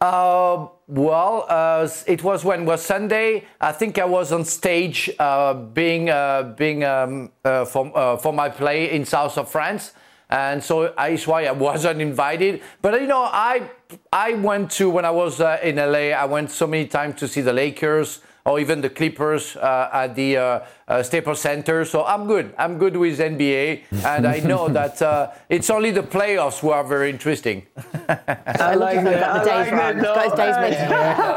[0.00, 3.44] Uh, well, uh, it was when was Sunday.
[3.60, 8.32] I think I was on stage, uh, being uh, being um, uh, for uh, for
[8.32, 9.92] my play in south of France,
[10.28, 12.62] and so that's why I wasn't invited.
[12.82, 13.70] But you know, I
[14.12, 16.10] I went to when I was in LA.
[16.10, 20.14] I went so many times to see the Lakers or even the Clippers uh, at
[20.14, 21.84] the uh, uh, Staples Center.
[21.84, 22.54] So I'm good.
[22.58, 26.84] I'm good with NBA, and I know that uh, it's only the playoffs who are
[26.84, 27.66] very interesting.
[28.08, 29.22] I like that.
[29.22, 29.96] I like that.
[29.96, 30.14] No,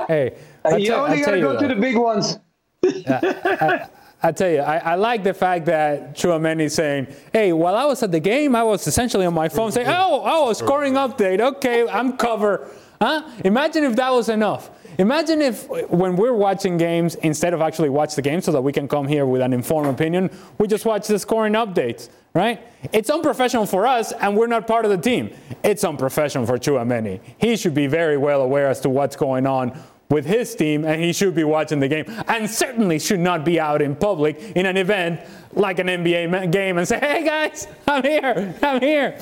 [0.07, 0.37] hey,
[0.77, 2.39] you only gotta go to the big ones.
[2.85, 3.87] I,
[4.25, 7.83] I tell you, I, I, like the fact that Tchouameni is saying, hey, while I
[7.83, 11.41] was at the game, I was essentially on my phone saying, oh, oh, scoring update.
[11.41, 12.69] Okay, I'm covered.
[13.01, 13.29] Huh?
[13.43, 14.69] Imagine if that was enough.
[14.97, 18.71] Imagine if when we're watching games, instead of actually watch the game so that we
[18.71, 22.61] can come here with an informed opinion, we just watch the scoring updates, right?
[22.91, 25.31] It's unprofessional for us, and we're not part of the team.
[25.63, 27.19] It's unprofessional for Tchouameni.
[27.37, 29.77] He should be very well aware as to what's going on
[30.09, 33.59] with his team, and he should be watching the game, and certainly should not be
[33.59, 35.19] out in public in an event
[35.53, 39.17] like an NBA game and say, "Hey guys, I'm here, I'm here."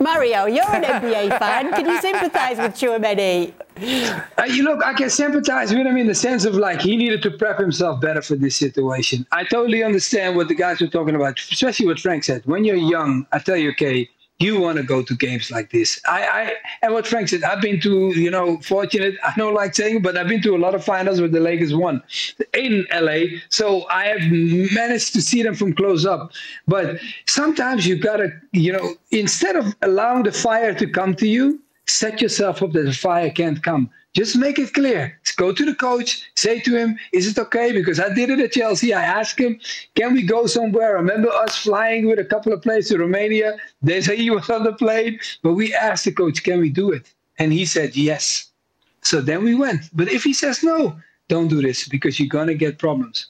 [0.00, 1.72] Mario, you're an NBA fan.
[1.72, 3.52] Can you sympathise with Tchouameni?
[3.76, 7.22] Uh, you look, I can sympathize with him in the sense of like he needed
[7.22, 9.26] to prep himself better for this situation.
[9.32, 12.42] I totally understand what the guys were talking about, especially what Frank said.
[12.46, 14.08] When you're young, I tell you, okay,
[14.40, 16.00] you want to go to games like this.
[16.06, 16.52] I, I
[16.82, 20.16] and what Frank said, I've been to, you know, fortunate, I don't like saying, but
[20.16, 22.02] I've been to a lot of finals where the Lakers won
[22.52, 23.38] in LA.
[23.48, 24.20] So I have
[24.72, 26.32] managed to see them from close up.
[26.66, 31.60] But sometimes you gotta, you know, instead of allowing the fire to come to you,
[31.94, 33.88] set yourself up that the fire can't come.
[34.14, 35.18] Just make it clear.
[35.36, 37.72] Go to the coach, say to him, Is it okay?
[37.72, 38.94] Because I did it at Chelsea.
[38.94, 39.58] I asked him,
[39.96, 40.94] Can we go somewhere?
[40.94, 43.56] Remember us flying with a couple of players to Romania.
[43.82, 46.92] They say he was on the plane, but we asked the coach, Can we do
[46.92, 47.12] it?
[47.38, 48.50] And he said, Yes.
[49.02, 49.90] So then we went.
[49.92, 50.96] But if he says no,
[51.28, 53.26] don't do this because you're going to get problems.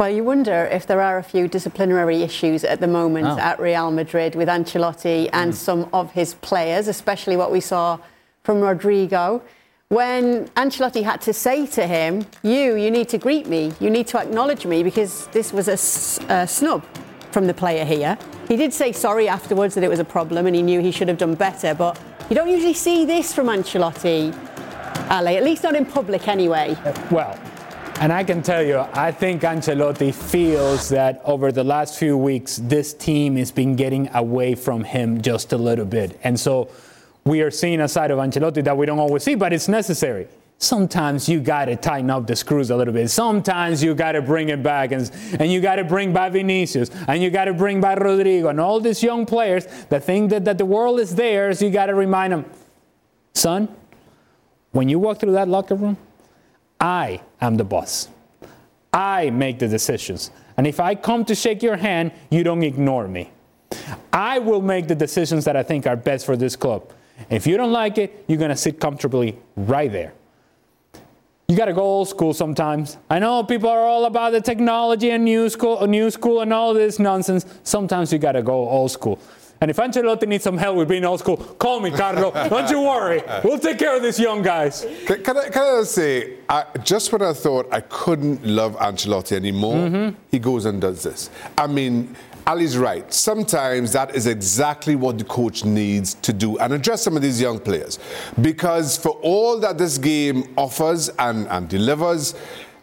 [0.00, 3.36] Well, you wonder if there are a few disciplinary issues at the moment Oh.
[3.36, 5.56] at Real Madrid with Ancelotti and hmm.
[5.56, 7.98] some of his players, especially what we saw
[8.44, 9.42] from Rodrygo.
[9.88, 14.06] When Ancelotti had to say to him, You, you need to greet me, you need
[14.06, 16.84] to acknowledge me because this was a, s- a snub
[17.32, 18.16] from the player here.
[18.46, 21.08] He did say sorry afterwards that it was a problem and he knew he should
[21.08, 21.98] have done better, but
[22.30, 24.32] you don't usually see this from Ancelotti,
[25.10, 26.76] Ale, at least not in public anyway.
[27.10, 27.36] Well,
[28.00, 32.58] and I can tell you, I think Ancelotti feels that over the last few weeks,
[32.62, 36.18] this team has been getting away from him just a little bit.
[36.22, 36.70] And so
[37.24, 40.28] we are seeing a side of Ancelotti that we don't always see, but it's necessary.
[40.58, 43.10] Sometimes you got to tighten up the screws a little bit.
[43.10, 46.90] Sometimes you got to bring it back, and, and you got to bring back Vinicius,
[47.08, 50.44] and you got to bring back Rodrygo, and all these young players that think that,
[50.44, 51.62] that the world is theirs.
[51.62, 52.44] You got to remind them,
[53.34, 53.68] son,
[54.72, 55.96] when you walk through that locker room,
[56.80, 58.08] I am the boss.
[58.92, 60.30] I make the decisions.
[60.56, 63.30] And if I come to shake your hand, you don't ignore me.
[64.12, 66.90] I will make the decisions that I think are best for this club.
[67.30, 70.14] If you don't like it, you're going to sit comfortably right there.
[71.48, 72.98] You got to go old school sometimes.
[73.08, 76.74] I know people are all about the technology and new school, new school and all
[76.74, 77.46] this nonsense.
[77.62, 79.18] Sometimes you got to go old school.
[79.60, 82.30] And if Ancelotti needs some help with being old school, call me, Carlo.
[82.48, 83.22] Don't you worry.
[83.42, 84.86] We'll take care of these young guys.
[85.06, 89.32] Can, can I, can I say, I, just when I thought I couldn't love Ancelotti
[89.32, 90.16] anymore, Mm-hmm.
[90.30, 91.30] he goes and does this.
[91.56, 92.14] I mean,
[92.46, 93.12] Ali's right.
[93.12, 97.40] Sometimes that is exactly what the coach needs to do and address some of these
[97.40, 97.98] young players.
[98.40, 102.34] Because for all that this game offers and, and delivers,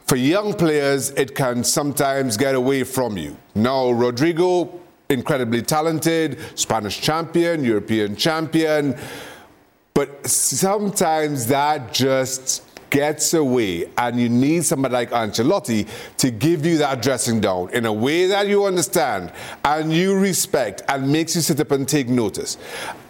[0.07, 3.36] for young players, it can sometimes get away from you.
[3.55, 4.69] Now, Rodrygo,
[5.10, 8.97] incredibly talented, Spanish champion, European champion.
[9.93, 12.64] But sometimes that just
[12.95, 15.88] gets away, and you need somebody like Ancelotti
[16.18, 19.34] to give you that dressing down in a way that you understand
[19.66, 22.58] and you respect and makes you sit up and take notice.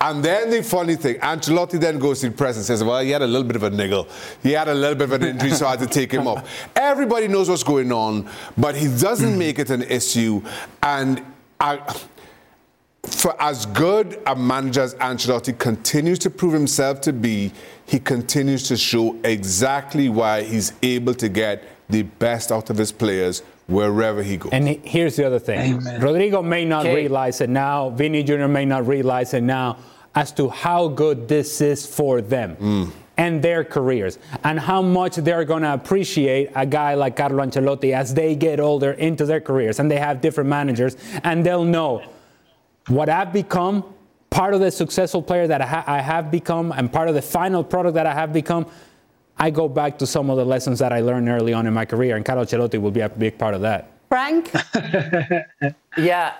[0.01, 3.11] And then the funny thing, Ancelotti then goes to the press and says, Well, he
[3.11, 4.07] had a little bit of a niggle.
[4.41, 6.69] He had a little bit of an injury, so I had to take him off.
[6.75, 8.27] Everybody knows what's going on,
[8.57, 10.41] but he doesn't make it an issue.
[10.81, 11.23] And
[11.59, 11.79] I
[13.03, 17.51] for as good a manager as Ancelotti continues to prove himself to be,
[17.85, 22.91] he continues to show exactly why he's able to get the best out of his
[22.91, 24.51] players wherever he goes.
[24.51, 26.95] And here's the other thing Rodrygo may not Okay.
[26.95, 28.47] realize it now, Vinny Jr.
[28.47, 29.77] may not realize it now
[30.15, 32.55] as to how good this is for them.
[32.55, 32.91] Mm.
[33.17, 37.93] And their careers, and how much they're going to appreciate a guy like Carlo Ancelotti
[37.93, 42.03] as they get older into their careers and they have different managers, and they'll know
[42.87, 43.85] what I've become,
[44.29, 47.21] part of the successful player that I, ha- I have become, and part of the
[47.21, 48.67] final product that I have become,
[49.37, 51.85] I go back to some of the lessons that I learned early on in my
[51.85, 53.91] career, and Carlo Ancelotti will be a big part of that.
[54.09, 54.51] Frank?
[55.97, 56.33] yeah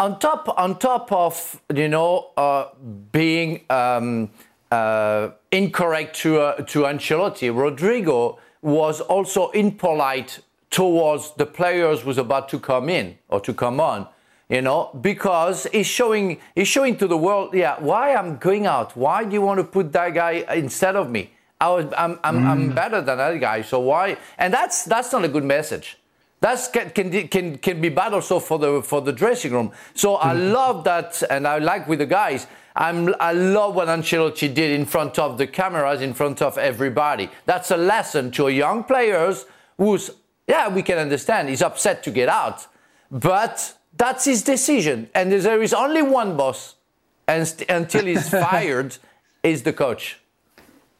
[0.00, 2.66] on top on top of you know uh,
[3.12, 4.30] being um,
[4.70, 10.40] uh, incorrect to uh, to Ancelotti, Rodrygo was also impolite
[10.70, 14.06] towards the players who's about to come in or to come on.
[14.48, 18.96] You know, because he's showing he's showing to the world, yeah, why I'm going out.
[18.96, 21.32] Why do you want to put that guy instead of me?
[21.60, 23.62] I was, I'm, I'm, I'm better than that guy.
[23.62, 24.16] So why?
[24.38, 25.98] And that's that's not a good message.
[26.40, 29.72] That's can, can can can be bad also for the for the dressing room.
[29.94, 32.46] So I love that, and I like with the guys.
[32.78, 37.28] I'm, I love what Ancelotti did in front of the cameras, in front of everybody.
[37.44, 40.12] That's a lesson to young players who's,
[40.46, 42.68] yeah, we can understand, he's upset to get out.
[43.10, 45.10] But that's his decision.
[45.12, 46.76] And there is only one boss
[47.26, 48.96] and st- until he's fired,
[49.42, 50.20] is the coach.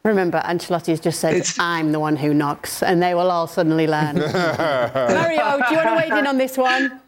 [0.04, 1.58] Remember, Ancelotti has just said, it's...
[1.60, 4.16] I'm the one who knocks, and they will all suddenly learn.
[4.18, 7.00] Mario, do you want to weigh in on this one?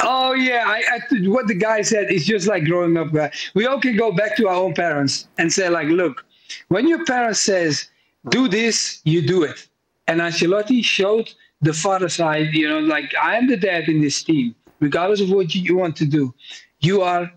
[0.00, 3.14] Oh yeah, I, I, what the guy said is just like growing up.
[3.14, 6.24] Uh, we all can go back to our own parents and say like, look,
[6.68, 7.88] when your parent says
[8.28, 9.68] do this, you do it.
[10.08, 11.32] And Ancelotti showed
[11.62, 12.48] the father side.
[12.52, 15.96] You know, like I am the dad in this team, regardless of what you want
[15.96, 16.34] to do.
[16.80, 17.32] You are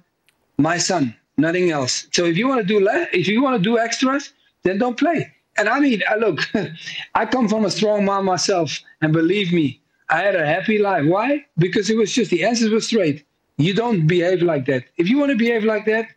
[0.58, 2.08] my son, nothing else.
[2.12, 4.34] So if you want to do le- if you want to do extras,
[4.64, 5.32] then don't play.
[5.58, 6.40] And I mean, I look,
[7.16, 9.79] I come from a strong mom myself, and believe me,
[10.10, 11.06] I had a happy life.
[11.06, 11.46] Why?
[11.58, 13.26] Because it was just the answers were straight.
[13.58, 14.86] You don't behave like that.
[14.98, 16.08] If you want to behave like that,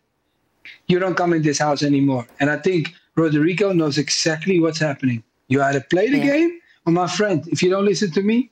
[0.87, 2.25] you don't come in this house anymore.
[2.39, 5.23] And I think Rodrygo knows exactly what's happening.
[5.47, 6.37] You either play the yeah.
[6.37, 8.49] game, or my friend, if you don't listen to me,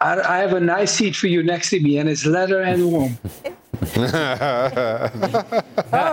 [0.00, 2.90] I, I have a nice seat for you next to me, and it's leather and
[2.90, 3.18] warm.
[3.96, 4.02] All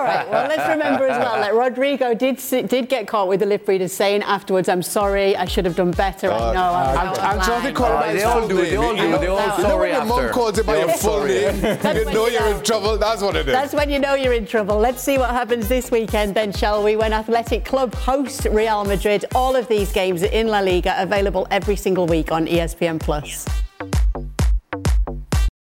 [0.03, 0.27] right.
[0.29, 2.37] Well, let's remember as well that Rodrygo did
[2.69, 5.91] did get caught with the lip readers saying afterwards, "I'm sorry, I should have done
[5.91, 6.29] better.
[6.29, 8.59] Uh, I know." I'm, I'm, I'm trying to call uh, They all do.
[8.59, 9.17] It they all do.
[9.17, 10.07] They all sorry after.
[10.07, 11.55] Your mom calls you by your full name.
[11.55, 12.97] You know you're in trouble.
[12.97, 13.53] That's what it is.
[13.53, 14.77] That's when you know you're in trouble.
[14.77, 16.95] Let's see what happens this weekend, then, shall we?
[16.95, 19.25] When Athletic Club host Real Madrid.
[19.35, 23.45] All of these games in La Liga available every single week on ESPN Plus.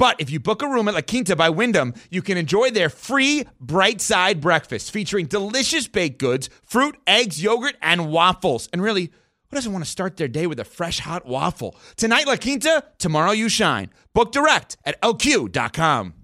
[0.00, 2.88] But if you book a room at La Quinta by Wyndham, you can enjoy their
[2.88, 8.66] free bright side breakfast featuring delicious baked goods, fruit, eggs, yogurt, and waffles.
[8.72, 9.10] And really,
[9.50, 11.76] who doesn't want to start their day with a fresh hot waffle?
[11.96, 13.90] Tonight, La Quinta, tomorrow, you shine.
[14.14, 16.14] Book direct at lq.com.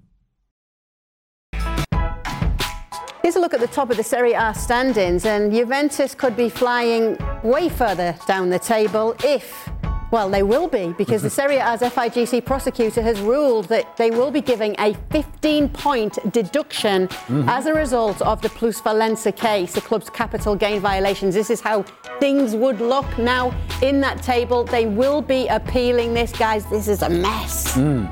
[3.26, 6.48] Here's a look at the top of the Serie A standings, and Juventus could be
[6.48, 9.68] flying way further down the table if
[10.10, 14.30] well, they will be because the Serie A's FIGC prosecutor has ruled that they will
[14.30, 17.48] be giving a 15 point deduction mm-hmm.
[17.48, 21.34] as a result of the Plusvalenza case, the club's capital gain violations.
[21.34, 21.82] This is how
[22.20, 23.52] things would look now
[23.82, 24.64] in that table.
[24.64, 26.64] They will be appealing this, guys.
[26.66, 27.76] This is a mess.
[27.76, 28.06] Mm.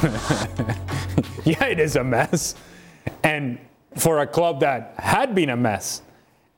[1.44, 2.54] yeah, it is a mess.
[3.22, 3.58] And
[3.96, 6.02] for a club that had been a mess.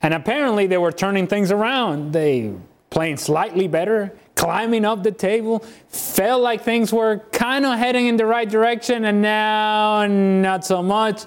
[0.02, 2.12] And apparently they were turning things around.
[2.12, 2.52] They
[2.90, 4.12] playing slightly better,
[4.42, 9.04] climbing up the table, felt like things were kind of heading in the right direction,
[9.04, 11.26] and now not so much.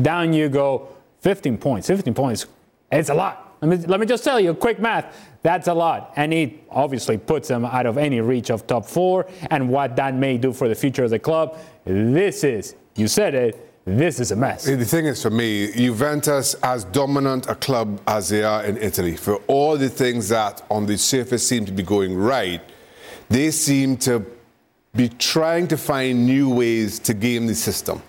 [0.00, 0.88] Down you go.
[1.20, 1.86] 15 points.
[1.86, 2.46] 15 points.
[2.92, 3.56] It's a lot.
[3.62, 5.16] Let me, let me just tell you, quick math.
[5.42, 6.12] That's a lot.
[6.16, 10.14] And it obviously puts them out of any reach of top four and what that
[10.14, 11.58] may do for the future of the club.
[11.84, 14.64] This is, you said it, this is a mess.
[14.64, 19.16] The thing is, for me, Juventus, as dominant a club as they are in Italy,
[19.16, 22.60] for all the things that on the surface seem to be going right,
[23.28, 24.26] they seem to
[24.94, 28.02] be trying to find new ways to game the system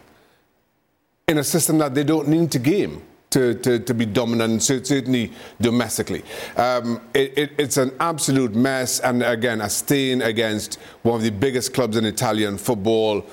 [1.27, 3.03] in a system that they don't need to game.
[3.31, 6.21] To, to, to be dominant, certainly domestically.
[6.57, 11.29] Um, it, it, it's an absolute mess, and again, a stain against one of the
[11.29, 13.25] biggest clubs in Italian football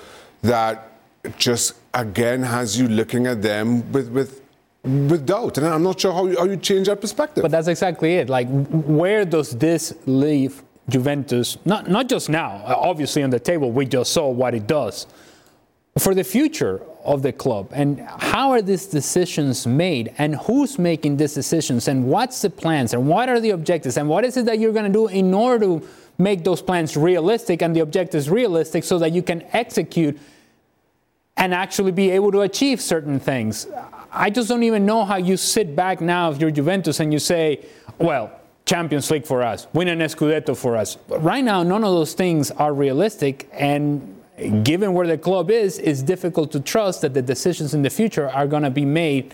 [0.43, 0.88] that
[1.37, 4.41] just again has you looking at them with, with
[4.85, 5.59] with doubt.
[5.59, 7.43] And I'm not sure how you, how you change that perspective.
[7.43, 8.29] But that's exactly it.
[8.29, 11.59] Like, where does this leave Juventus?
[11.65, 12.63] Not, not just now.
[12.65, 15.07] Obviously, on the table, we just saw what it does.
[15.99, 21.17] For the future of the club, and how are these decisions made, and who's making
[21.17, 24.45] these decisions, and what's the plans, and what are the objectives, and what is it
[24.47, 28.31] that you're going to do in order to make those plans realistic and the objectives
[28.31, 30.19] realistic so that you can execute
[31.39, 33.67] and actually be able to achieve certain things.
[34.13, 37.19] I just don't even know how you sit back now if you're Juventus and you
[37.19, 37.65] say,
[37.99, 38.33] well,
[38.67, 40.97] Champions League for us, win an Scudetto for us.
[40.97, 44.23] But right now, none of those things are realistic, and
[44.63, 48.29] given where the club is, it's difficult to trust that the decisions in the future
[48.29, 49.33] are going to be made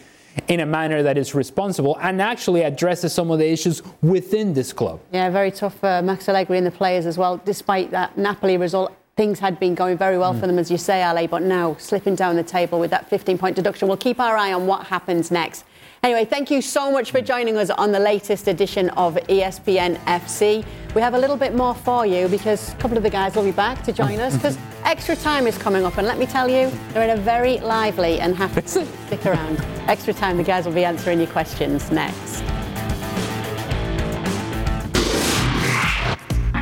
[0.49, 4.73] in a manner that is responsible and actually addresses some of the issues within this
[4.73, 5.01] club.
[5.13, 7.41] Yeah, very tough for Max Allegri and the players as well.
[7.45, 10.41] Despite that Napoli result, things had been going very well mm.
[10.41, 13.39] for them, as you say, Ale, but now slipping down the table with that 15
[13.39, 13.89] point deduction.
[13.89, 15.65] We'll keep our eye on what happens next.
[16.03, 20.63] Anyway, thank you so much for joining us on the latest edition of ESPN FC.
[20.95, 23.43] We have a little bit more for you because a couple of the guys will
[23.43, 25.97] be back to join us because extra time is coming up.
[25.97, 28.67] And let me tell you, they're in a very lively and happy.
[28.67, 29.61] Stick around.
[29.89, 32.45] Extra time, the guys will be answering your questions next.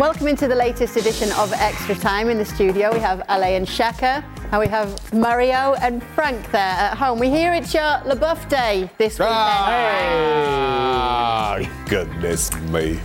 [0.02, 2.28] Welcome into the latest edition of Extra Time.
[2.28, 4.24] In the studio, we have Ale and Shaka.
[4.50, 7.20] And we have Mario and Frank there at home.
[7.20, 9.38] We hear it's your Leboeuf Day this weekend.
[9.38, 12.98] Ah, goodness me.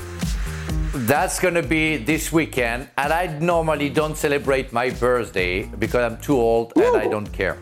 [1.05, 2.89] That's going to be this weekend.
[2.97, 6.83] And I normally don't celebrate my birthday because I'm too old Ooh.
[6.83, 7.59] and I don't care.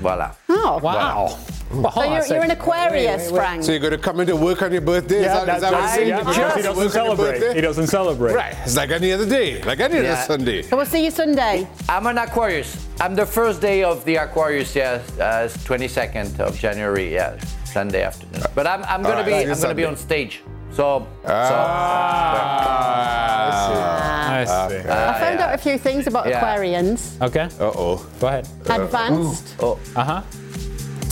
[0.00, 0.34] Voila.
[0.48, 1.38] Oh, wow.
[1.70, 2.22] Voilà.
[2.22, 3.38] So you're, you're an Aquarius, wait, wait, wait.
[3.38, 3.64] Frank.
[3.64, 5.22] So you're going to come into work on your birthday?
[5.22, 7.54] Yeah, is that, is that what yeah, because he doesn't celebrate.
[7.54, 8.34] He doesn't celebrate.
[8.34, 8.56] Right.
[8.62, 10.12] It's like any other day, like any yeah.
[10.12, 10.62] other Sunday.
[10.62, 11.68] So we'll see you Sunday.
[11.88, 12.86] I'm an Aquarius.
[13.00, 18.44] I'm the first day of the Aquarius, yeah, uh, 22nd of January, yeah, Sunday afternoon.
[18.54, 20.42] But I'm, I'm going right, to be I'm going to be on stage.
[20.76, 21.30] So, ah,
[23.66, 23.72] so
[24.36, 24.52] I, see.
[24.52, 24.88] I, see.
[24.88, 26.40] Uh, I found out a few things about yeah.
[26.40, 27.20] Aquarians.
[27.22, 27.48] Okay.
[27.58, 28.06] Uh oh.
[28.20, 28.46] Go ahead.
[28.68, 29.56] Advanced.
[29.58, 29.78] Uh, oh.
[29.96, 30.22] Uh huh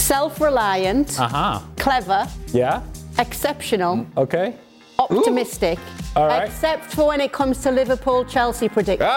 [0.04, 1.60] self-reliant, uh-huh.
[1.78, 2.82] clever, yeah,
[3.18, 4.54] exceptional, okay,
[4.98, 5.78] optimistic.
[5.78, 6.20] Ooh.
[6.20, 6.46] All right.
[6.46, 9.08] Except for when it comes to Liverpool Chelsea predictions.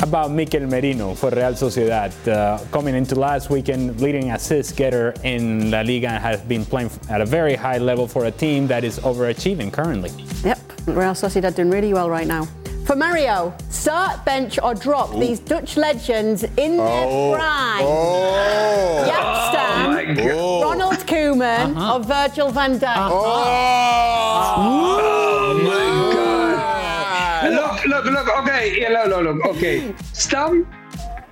[0.03, 2.13] about Mikel Merino for Real Sociedad.
[2.27, 6.91] Uh, coming into last weekend, leading assist getter in La Liga and has been playing
[7.09, 10.11] at a very high level for a team that is overachieving currently.
[10.45, 12.49] Yep, Real Sociedad doing really well right now.
[12.85, 15.21] For Mario, start, bench, or drop Ooh.
[15.21, 17.33] these Dutch legends in their oh.
[17.35, 17.85] prime.
[17.85, 19.05] Oh.
[19.09, 21.95] Jaap Stam, oh Ronald Koeman, uh-huh.
[21.95, 22.97] or Virgil van Dijk.
[22.97, 23.11] Uh-huh.
[23.13, 24.59] Oh.
[24.59, 27.53] oh my God.
[27.53, 28.39] Look, look, look.
[28.39, 29.57] Okay, yeah, look, look, look.
[29.57, 30.67] Okay, Stam,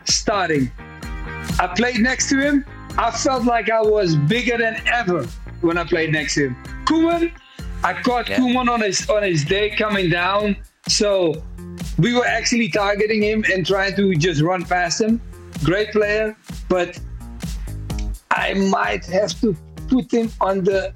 [0.04, 0.70] starting.
[1.58, 2.64] I played next to him.
[2.96, 5.26] I felt like I was bigger than ever
[5.62, 6.56] when I played next to him.
[6.84, 7.32] Koeman,
[7.82, 8.38] I caught yeah.
[8.38, 10.56] Koeman on his on his day coming down
[10.90, 11.42] so
[11.98, 15.20] we were actually targeting him and trying to just run past him.
[15.64, 16.36] Great player,
[16.68, 16.98] but
[18.30, 19.56] I might have to
[19.88, 20.92] put him on the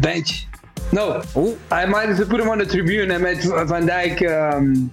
[0.00, 0.46] bench.
[0.92, 1.58] No, Ooh.
[1.70, 4.90] I might have to put him on the tribune and let Van Dijk um,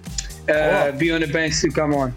[0.48, 0.92] uh, oh.
[0.92, 2.14] be on the bench to come on.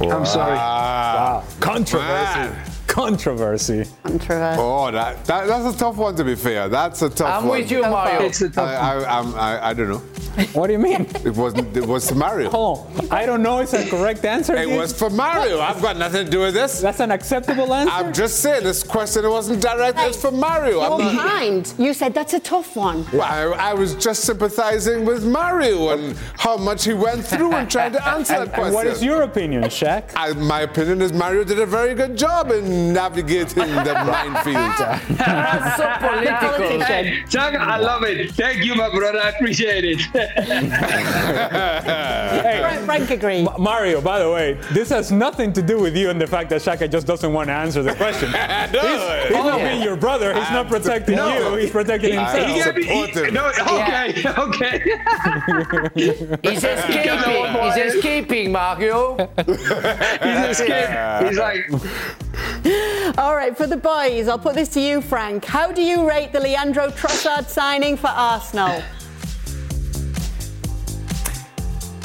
[0.00, 0.18] Wow.
[0.18, 0.54] I'm sorry.
[0.54, 1.44] Wow.
[1.60, 2.38] Controversy.
[2.38, 2.73] Man.
[2.94, 3.84] Controversy.
[4.04, 4.60] Controversy.
[4.60, 6.68] Oh, that, that, that's a tough one to be fair.
[6.68, 7.56] That's a tough I'm one.
[7.56, 8.20] I'm with you, Mario.
[8.20, 9.98] It's a tough I, I, I, I, don't know.
[10.52, 11.06] What do you mean?
[11.24, 11.76] It wasn't.
[11.76, 12.50] It was Mario.
[12.52, 13.58] Oh, I don't know.
[13.58, 14.54] It's a correct answer.
[14.54, 15.58] It was for Mario.
[15.58, 16.80] I've got nothing to do with this.
[16.80, 17.92] That's an acceptable answer.
[17.92, 20.00] I'm just saying this question wasn't directed.
[20.00, 20.80] Hey, it's for Mario.
[20.80, 21.74] Your I'm mind.
[21.78, 23.04] You said that's a tough one.
[23.12, 27.68] Well, I, I, was just sympathizing with Mario and how much he went through and
[27.68, 28.66] trying to answer and, that question.
[28.66, 30.12] And what is your opinion, Shaq?
[30.14, 35.18] I, my opinion is Mario did a very good job in navigating the minefield.
[35.18, 36.78] that's so political.
[37.28, 38.32] Shaq, I love it.
[38.32, 39.20] Thank you, my brother.
[39.20, 40.00] I appreciate it.
[42.42, 43.48] hey, Frank, Frank agreed.
[43.58, 46.62] Mario, by the way, this has nothing to do with you and the fact that
[46.62, 48.30] Shaka just doesn't want to answer the question.
[48.72, 50.34] no, he's, he's not being your brother.
[50.34, 51.52] He's not protecting no.
[51.52, 51.56] you.
[51.56, 52.76] He's protecting himself.
[52.76, 54.34] He, he, no, okay, yeah.
[54.38, 54.82] okay.
[56.42, 57.62] he's escaping.
[57.62, 59.16] He's escaping, Mario.
[59.46, 61.28] he's escaping.
[61.28, 61.70] He's like.
[63.18, 65.44] All right, for the boys, I'll put this to you, Frank.
[65.44, 68.82] How do you rate the Leandro Trossard signing for Arsenal?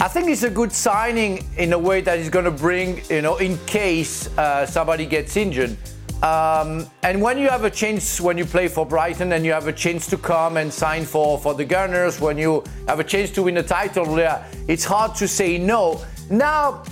[0.01, 3.21] I think it's a good signing in a way that is going to bring, you
[3.21, 5.77] know, in case uh, somebody gets injured.
[6.23, 9.67] um, and when you have a chance, when you play for Brighton and you have
[9.67, 13.31] a chance to come and sign for, for the Gunners, when you have a chance
[13.31, 16.03] to win a title, yeah, it's hard to say no.
[16.29, 16.83] Now,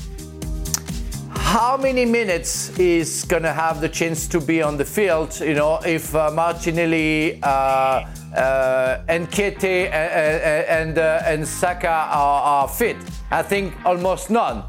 [1.57, 5.39] how many minutes is going to have the chance to be on the field?
[5.39, 12.41] You know, if uh, Martinelli, uh, uh, and Kete and and, uh, and Saka are,
[12.53, 12.97] are, fit,
[13.31, 14.65] I think almost none.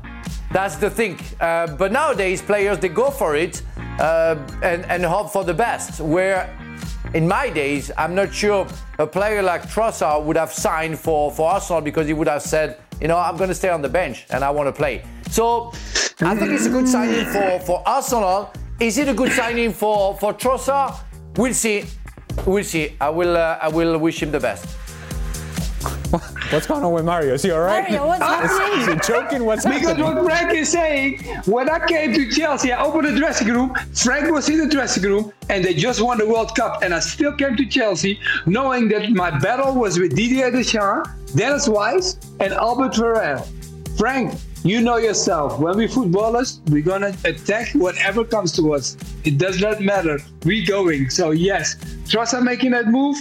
[0.50, 1.20] That's the thing.
[1.40, 3.62] Uh, but nowadays, players they go for it
[3.98, 6.00] uh, and and hope for the best.
[6.00, 6.48] Where
[7.12, 8.66] in my days, I'm not sure
[8.98, 12.78] a player like Trossard would have signed for, for Arsenal because he would have said,
[12.98, 15.04] you know, I'm going to stay on the bench and I want to play.
[15.30, 15.72] So
[16.20, 18.52] I think it's a good signing for, for Arsenal.
[18.80, 20.98] Is it a good signing for, for Trossard?
[21.36, 21.84] We'll see.
[22.44, 22.96] We'll see.
[23.00, 24.66] I will, uh, I will wish him the best.
[26.50, 27.34] What's going on with Mario?
[27.34, 27.82] Is he all right?
[27.82, 28.80] Mario, what's happening?
[28.80, 29.44] Is he joking?
[29.44, 30.06] What's because happening?
[30.06, 33.74] what Frank is saying, when I came to Chelsea, I opened the dressing room.
[33.94, 36.82] Frank was in the dressing room, and they just won the World Cup.
[36.82, 41.68] And I still came to Chelsea knowing that my battle was with Didier Deschamps, Dennis
[41.68, 43.42] Wise, and Albert Ferrer.
[43.98, 44.32] Frank,
[44.64, 45.58] you know yourself.
[45.58, 48.96] When we footballers, we're gonna attack whatever comes to us.
[49.24, 50.18] It does not matter.
[50.44, 51.10] We going.
[51.10, 51.76] So yes,
[52.08, 53.16] trust I'm making that move.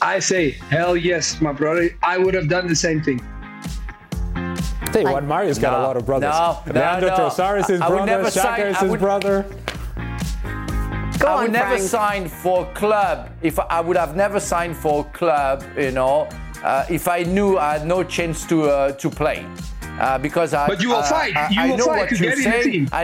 [0.00, 1.90] I say, hell yes, my brother.
[2.02, 3.20] I would have done the same thing.
[4.92, 6.30] Tell you what, Mario's got a lot of brothers.
[6.30, 7.16] no, no, Leandro no.
[7.16, 8.06] Trossard is his I- I would brother.
[8.12, 9.44] never sign- is I his would- brother.
[11.18, 11.82] Go I on, would never Frank.
[11.82, 16.28] sign for club if I would have never signed for club, you know,
[16.62, 19.44] uh, if I knew I had no chance to uh, to play.
[19.98, 21.36] Uh, because I, But you will uh, fight.
[21.36, 22.88] I, You I will know fight what to get in the team.
[22.92, 23.02] I,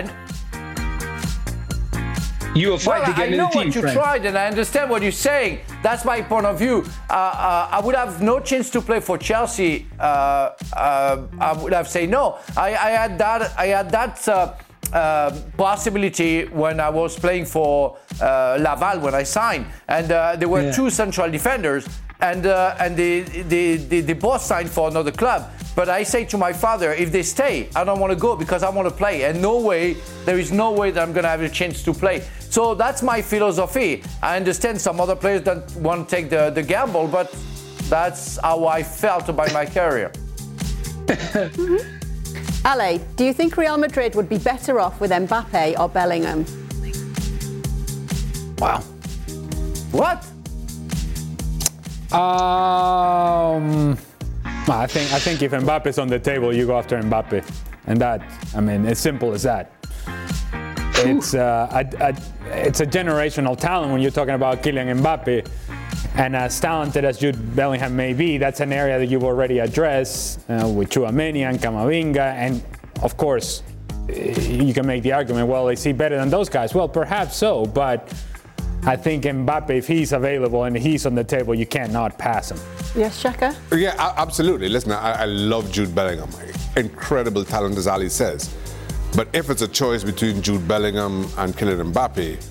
[2.55, 3.97] You will fight well, to get I in know the team, what you Frank.
[3.99, 5.59] tried, and I understand what you're saying.
[5.83, 6.85] That's my point of view.
[7.11, 9.87] Uh, uh, I would have no chance to play for Chelsea.
[9.99, 12.39] Uh, uh, I would have said no.
[12.57, 13.59] I, I had that.
[13.59, 14.29] I had that.
[14.29, 14.55] Uh,
[14.93, 20.49] uh, possibility when I was playing for uh, Laval when I signed, and uh, there
[20.49, 20.71] were Yeah.
[20.71, 21.85] two central defenders,
[22.21, 25.51] and uh, and they, they, they, they both signed for another club.
[25.75, 28.63] But I say to my father, if they stay, I don't want to go because
[28.63, 31.29] I want to play, and no way, there is no way that I'm going to
[31.29, 32.23] have a chance to play.
[32.39, 34.05] So that's my philosophy.
[34.23, 37.35] I understand some other players don't want to take the, the gamble, but
[37.89, 40.13] that's how I felt about my career.
[42.65, 46.47] Ale, do you think Real Madrid would be better off with Mbappe or Bellingham?
[48.59, 48.81] Wow.
[49.91, 50.25] What?
[52.15, 53.99] Um,
[54.69, 57.45] I think I think if Mbappe's on the table, you go after Mbappe,
[57.89, 58.23] and that
[58.55, 59.73] I mean, as simple as that.
[60.99, 62.15] It's uh, a, a,
[62.67, 65.49] it's a generational talent when you're talking about Kylian Mbappe,
[66.15, 70.39] and as talented as Jude Bellingham may be, that's an area that you've already addressed
[70.49, 72.63] uh, with Tchouameni and Camavinga, and
[73.03, 73.65] of course,
[74.09, 76.75] eh, you can make the argument, well, is he better than those guys?
[76.75, 78.09] Well, perhaps so, but.
[78.87, 82.59] I think Mbappe, if he's available and he's on the table, you cannot pass him.
[82.95, 83.57] Yes, Shaka?
[83.73, 84.69] Yeah, absolutely.
[84.69, 86.29] Listen, I, I love Jude Bellingham.
[86.77, 88.55] Incredible talent, as Ali says.
[89.17, 92.45] But if it's a choice between Jude Bellingham and Kylian Mbappe,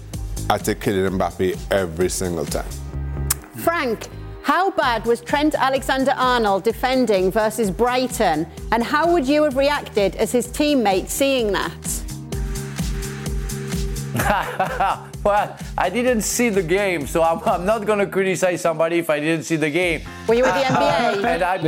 [0.50, 2.70] I take Kylian Mbappe every single time.
[3.58, 4.08] Frank,
[4.42, 8.48] how bad was Trent Alexander Arnold defending versus Brighton?
[8.72, 11.90] And how would you have reacted as his teammate seeing that?
[15.24, 19.10] well, I didn't see the game, so I'm, I'm not going to criticize somebody if
[19.10, 20.02] I didn't see the game.
[20.28, 21.24] Were you with the NBA?
[21.34, 21.56] and I,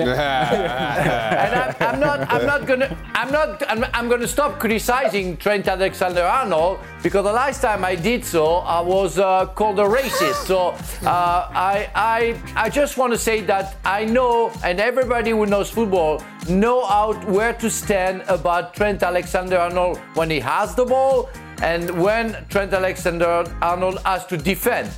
[1.46, 2.32] and I'm, I'm not.
[2.32, 2.98] I'm not gonna.
[3.14, 3.64] I'm not.
[3.70, 8.82] I'm, I'm gonna stop criticizing Trent Alexander-Arnold because the last time I did so, I
[8.82, 10.46] was uh, called a racist.
[10.46, 10.70] So
[11.08, 15.70] uh, I, I, I just want to say that I know, and everybody who knows
[15.70, 21.30] football know out where to stand about Trent Alexander-Arnold when he has the ball
[21.62, 24.90] and when Trent Alexander-Arnold has to defend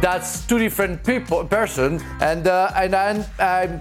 [0.00, 3.80] that's two different people person and uh, and and, um,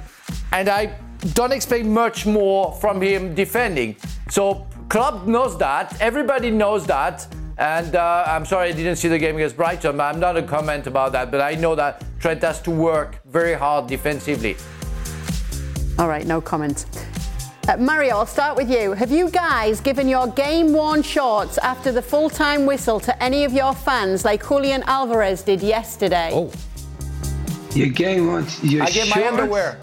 [0.51, 0.93] and I
[1.33, 3.95] don't expect much more from him defending.
[4.29, 7.27] So club knows that, everybody knows that,
[7.57, 9.99] and uh, I'm sorry I didn't see the game against Brighton.
[9.99, 13.53] I'm not a comment about that, but I know that Trent has to work very
[13.53, 14.55] hard defensively.
[15.97, 16.85] All right, no comment.
[17.69, 18.93] Uh, Mario, I'll start with you.
[18.93, 23.43] Have you guys given your game worn shorts after the full time whistle to any
[23.43, 26.31] of your fans like Julian Alvarez did yesterday?
[26.33, 26.51] Oh.
[27.75, 29.77] Your game wants your I get my underwear.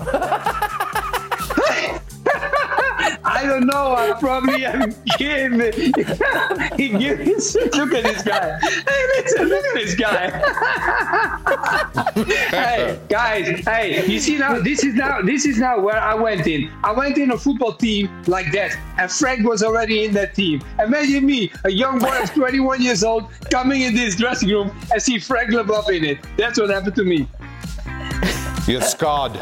[3.25, 3.95] I don't know.
[3.95, 5.93] I probably am giving.
[6.77, 7.55] he gives.
[7.55, 8.59] Look at this guy.
[8.61, 9.49] Hey, listen.
[9.49, 10.31] Look at this guy.
[12.51, 13.65] hey, guys.
[13.65, 14.61] Hey, you see now?
[14.61, 15.21] This is now.
[15.23, 16.71] This is now where I went in.
[16.85, 20.63] I went in a football team like that, and Frank was already in that team.
[20.79, 25.03] Imagine me, a young boy of 21 years old, coming in this dressing room and
[25.03, 26.19] see Frank Leboeuf in it.
[26.37, 27.29] That's what happened to me.
[28.67, 29.35] You're scarred.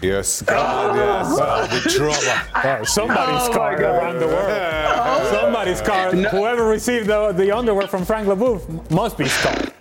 [0.00, 0.96] You're scarred.
[0.96, 1.38] Yes.
[1.38, 2.80] Uh, with trauma.
[2.80, 5.26] Oh, somebody's Oh scarred around the world.
[5.32, 6.14] Somebody's scarred.
[6.26, 9.72] Whoever received the, the underwear from Frank Leboeuf must be scarred.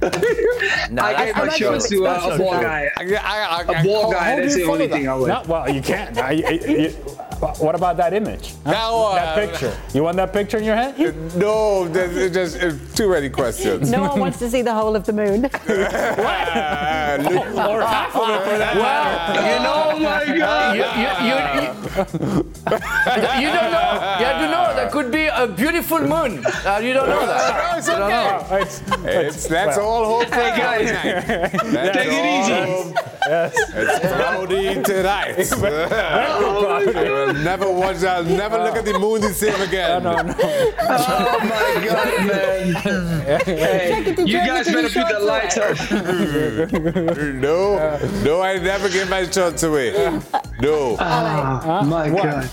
[0.00, 2.90] I gave my shorts to uh, a ball guy.
[2.98, 4.40] A ball guy.
[4.40, 5.28] That's the only thing I would.
[5.28, 6.16] No, well, you can't.
[6.18, 6.94] I,
[7.42, 8.54] I- what about that image?
[8.64, 8.72] Huh?
[8.72, 9.76] Now, that uh, picture.
[9.94, 10.94] You want that picture in your head?
[11.36, 13.90] No, there's it's just uh, too many questions.
[13.90, 15.42] No one wants to see the whole of the moon.
[15.42, 15.58] what?
[17.70, 19.40] or half of it for that matter.
[19.40, 20.76] You know, Oh my God.
[20.76, 21.68] You, you, you, you,
[23.42, 24.16] you don't know.
[24.20, 24.74] You don't know.
[24.76, 26.44] There could be a beautiful moon.
[26.46, 27.72] Uh, you don't know that.
[27.72, 27.98] No, it's okay.
[27.98, 28.46] know.
[28.56, 28.82] It's,
[29.36, 30.90] It's, let's all hope for guys.
[30.90, 31.92] cloudy night.
[31.92, 32.94] Take it easy.
[33.28, 33.54] yes.
[33.74, 35.52] It's cloudy tonight.
[36.98, 38.02] I'll never watch.
[38.04, 40.02] I'll never look at the moon the same again.
[40.02, 40.34] No, no.
[40.40, 42.74] Oh my God, man.
[43.44, 45.58] Hey, you you guys better put the lights
[47.22, 47.40] on.
[47.40, 47.78] No,
[48.24, 49.92] no, I never give my shots away.
[50.60, 50.96] No.
[50.98, 52.22] Oh my What?
[52.24, 52.50] God.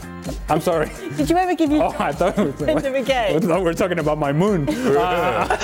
[0.49, 0.89] I'm sorry.
[1.17, 2.35] Did you ever give you Oh, I thought
[2.75, 3.43] we in the brigade?
[3.43, 4.67] No, we're talking about my moon.
[4.95, 5.57] Uh,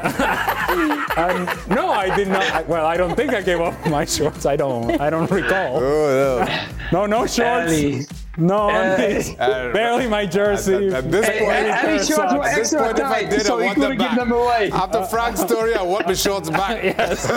[1.16, 2.42] um, no, I did not.
[2.52, 4.44] I, well, I don't think I gave up my shorts.
[4.46, 5.00] I don't.
[5.00, 5.78] I don't recall.
[5.82, 7.72] Oh, No, no shorts.
[7.72, 8.06] Ali.
[8.36, 9.30] No, Uh, undies.
[9.36, 10.88] barely my jersey.
[10.88, 12.48] At, at this point, hey, Ali Pair of shorts were socks.
[12.48, 14.16] at this point, if I did, so I want them give back.
[14.18, 14.70] them away.
[14.72, 16.82] After Frank's story, I want my shorts back.
[16.98, 17.26] yes.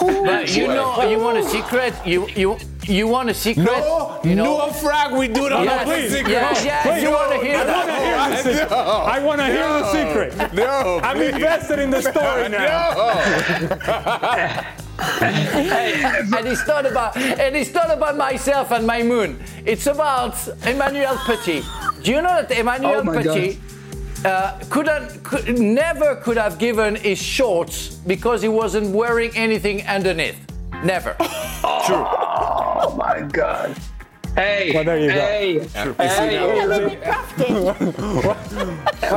[0.00, 1.94] But you know, you want a secret?
[2.04, 3.64] You you you want a secret?
[3.64, 4.66] No, you know?
[4.66, 6.32] no, Frank, we do not Yes, have a secret.
[6.32, 7.02] yes, yes, Please.
[7.02, 7.76] you want to hear I that?
[7.76, 8.72] want to hear the secret.
[8.72, 10.34] I want to hear the secret.
[10.54, 11.34] No, I'm please.
[11.34, 12.94] invested in the story now.
[12.94, 13.12] No.
[15.20, 19.38] and it's not about and it's not about myself and my moon.
[19.64, 20.36] It's about
[20.66, 21.62] Emmanuel Petit.
[22.02, 23.58] Do you know that Emmanuel Oh my Petit
[24.24, 30.38] uh, couldn't could, never could have given his shorts because he wasn't wearing anything underneath.
[30.84, 31.14] Never.
[31.86, 32.04] True.
[32.06, 33.76] Oh my God.
[34.36, 35.14] Hey, Well, there you go.
[35.14, 37.02] hey, hey, A little bit.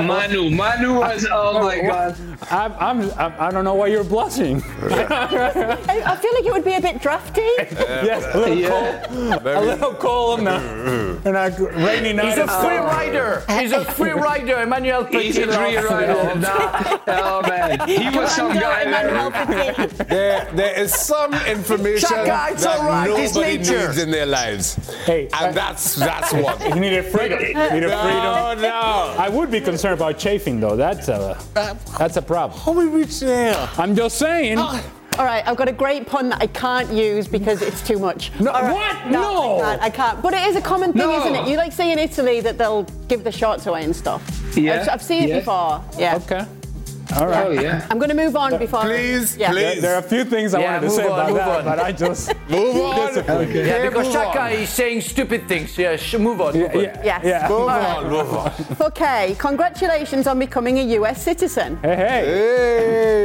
[0.04, 2.16] Manu, Manu was, oh my God.
[2.50, 4.62] I'm, I'm, I'm, I don't know why you're blushing.
[4.82, 7.42] I, I feel like it would be a bit drafty.
[7.60, 8.70] yes, a little Yeah.
[9.08, 9.46] cold.
[9.46, 11.50] A little cold on a, on a
[11.86, 12.30] rainy night.
[12.30, 12.88] He's a free summer.
[12.88, 13.44] rider.
[13.60, 15.24] He's a free rider, Emmanuel Petit.
[15.24, 16.16] He's a free rider.
[16.18, 16.98] Oh, nah.
[17.08, 19.30] Oh man, he was some guy, Emmanuel.
[19.32, 20.04] Petit.
[20.06, 23.70] There, there is some information Shaka, it's that all right, nobody needs
[24.00, 26.60] in their lives, Hey, and uh, that's that's what.
[26.74, 27.40] You needed freedom.
[27.40, 28.62] You needed No, freedom.
[28.62, 29.16] no.
[29.18, 30.76] I would be concerned about chafing, though.
[30.76, 31.38] That's a,
[31.98, 32.60] that's a problem.
[32.60, 33.70] How we reach there?
[33.78, 34.58] I'm just saying.
[34.58, 38.32] All right, I've got a great pun that I can't use because it's too much.
[38.40, 39.12] No, All right, what?
[39.12, 39.62] No, No.
[39.62, 40.22] I can't, I can't.
[40.24, 41.20] But it is a common thing, No.
[41.20, 41.48] isn't it?
[41.48, 44.24] You like see in Italy that they'll give the shorts away and stuff.
[44.58, 45.84] Yeah, I've, I've seen it before.
[46.00, 46.16] Yeah.
[46.16, 46.46] Okay.
[47.18, 47.46] All right.
[47.48, 47.86] Oh yeah.
[47.90, 48.82] I'm going to move on before.
[48.82, 49.52] Please, yeah.
[49.52, 49.62] please.
[49.62, 51.66] There, there are a few things I Yeah, wanted to say on, about that, on.
[51.66, 53.08] but I just Move on.
[53.08, 53.68] disappointed.
[53.68, 54.52] Yeah, because move Shaka on.
[54.54, 55.78] is saying stupid things.
[55.78, 56.54] Yeah, sh- move on.
[56.54, 56.84] Move Yeah, on.
[56.84, 57.22] yeah, Yes.
[57.26, 57.48] yeah.
[57.50, 58.10] Move All on, right.
[58.12, 58.52] move on.
[58.88, 61.78] Okay, congratulations on becoming a US citizen.
[61.82, 62.26] Hey, hey.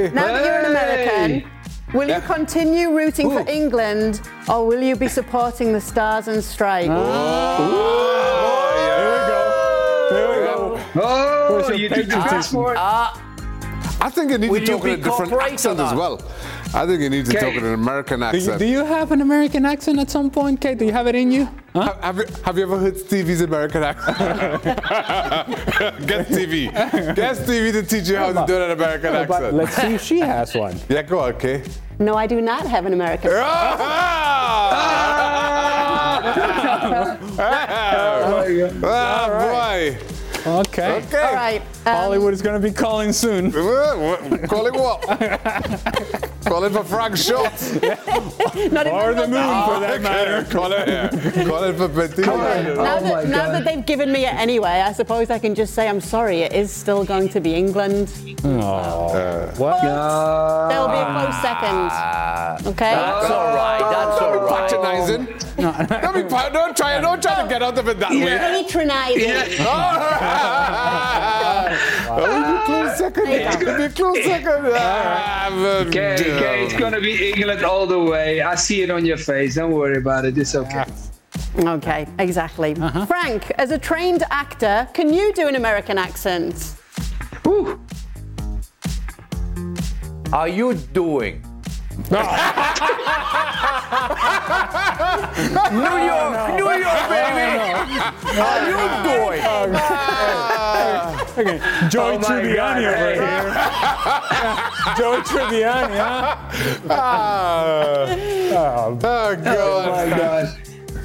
[0.08, 0.10] Hey.
[0.12, 1.50] Now that you're an American,
[1.94, 6.90] will you continue rooting for England or will you be supporting the Stars and Stripes?
[6.90, 7.98] Oh.
[8.90, 9.40] Here we go.
[10.16, 11.02] Here we go.
[11.02, 12.64] Oh, Where's your you took the patriotism?
[13.98, 14.06] Passport.
[14.06, 16.20] I think you need Will to you talk in a different accent as well.
[16.74, 17.46] I think you need to Okay.
[17.46, 18.58] talk in an American Do you, accent.
[18.58, 20.76] do you have an American accent at some point, Kate?
[20.78, 21.48] Do you have it in you?
[21.74, 21.82] Huh?
[21.82, 24.18] Have, have you, have you ever heard Stevie's American accent?
[26.06, 26.68] Get Stevie.
[26.68, 29.54] Get Stevie to teach you how to do an American But accent.
[29.54, 30.76] let's see if she has one.
[30.88, 31.62] Yeah, go on, okay.
[31.98, 33.30] No, I do not have an American.
[33.32, 33.48] Accent.
[38.84, 39.96] Ah, boy.
[40.48, 41.02] Okay.
[41.06, 41.18] Okay.
[41.18, 41.60] All right.
[41.86, 43.52] um, Hollywood is going to be calling soon.
[44.48, 45.04] Calling what?
[46.48, 47.74] Calling for Frank Schultz.
[47.82, 49.74] not even Or the moon, close.
[49.74, 50.44] for that matter.
[50.50, 51.10] Call it, yeah.
[51.44, 52.22] Call it for Petit.
[52.22, 55.74] Now, Oh that, now that they've given me it anyway, I suppose I can just
[55.74, 56.40] say I'm sorry.
[56.40, 58.08] It is still going to be England.
[58.44, 59.82] Uh, what?
[59.82, 61.90] They'll be a close second.
[61.92, 62.56] Ah.
[62.66, 62.94] Okay.
[62.94, 63.80] That's all right.
[63.80, 64.26] That's oh.
[64.26, 64.70] all right.
[64.70, 65.26] Patronizing.
[65.58, 67.00] Don't, be, pa- don't try.
[67.00, 68.38] Don't try to get out of it that way.
[68.38, 69.58] Patronizing.
[72.10, 73.28] Oh, close second.
[73.28, 74.72] It's gonna be a close second.
[74.74, 75.50] Ah,
[75.86, 78.40] Okay, okay, it's gonna be England all the way.
[78.40, 79.56] I see it on your face.
[79.56, 80.38] Don't worry about it.
[80.38, 80.84] It's okay.
[81.58, 82.76] Okay, exactly.
[82.76, 83.06] Uh-huh.
[83.06, 86.74] Frank, as a trained actor, can you do an American accent?
[90.32, 91.42] Are you doing?
[92.10, 92.20] No.
[95.72, 97.48] New York, New York, baby.
[98.38, 98.78] Are you
[99.08, 99.40] doing?
[101.38, 101.58] Okay,
[101.88, 103.14] Joey Oh Tribbiani God, over hey.
[103.14, 103.42] here.
[104.98, 106.36] Joey Tribbiani, huh?
[106.90, 108.06] Ah.
[108.08, 108.88] Oh.
[108.92, 109.42] oh, God.
[109.46, 110.46] Oh my god.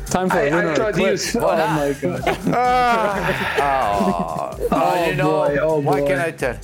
[0.08, 1.06] Time for I, a I lunar thought you.
[1.06, 1.36] eclipse.
[1.36, 2.22] Oh my god.
[3.62, 6.08] Oh, Oh, you know, boy, oh, what boy.
[6.08, 6.58] can I tell?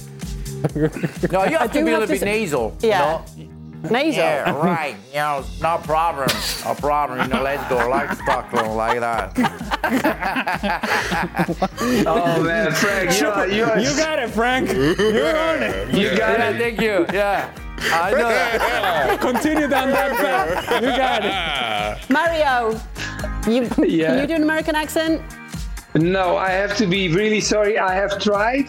[1.31, 2.75] No, you have to be a little bit say- nasal.
[2.81, 3.21] Yeah.
[3.37, 3.51] You know?
[3.83, 4.23] Nasal.
[4.23, 4.95] Yeah, right.
[5.11, 6.27] You know, no problem.
[6.65, 7.19] No problem.
[7.21, 9.37] You know, let's go like Stockholm like that.
[12.05, 14.69] Oh man, Frank, you are, you are, You got it, Frank.
[14.71, 15.93] You're on it.
[15.93, 16.57] you got Yeah, it.
[16.59, 17.05] thank you.
[17.13, 17.49] Yeah.
[17.93, 19.17] I know that.
[19.21, 20.81] Continue down that path.
[20.81, 22.09] You got it.
[22.09, 22.79] Mario,
[23.47, 24.07] you, Yeah.
[24.09, 25.21] can you do an American accent?
[25.95, 27.77] No, I have to be really sorry.
[27.79, 28.67] I have tried,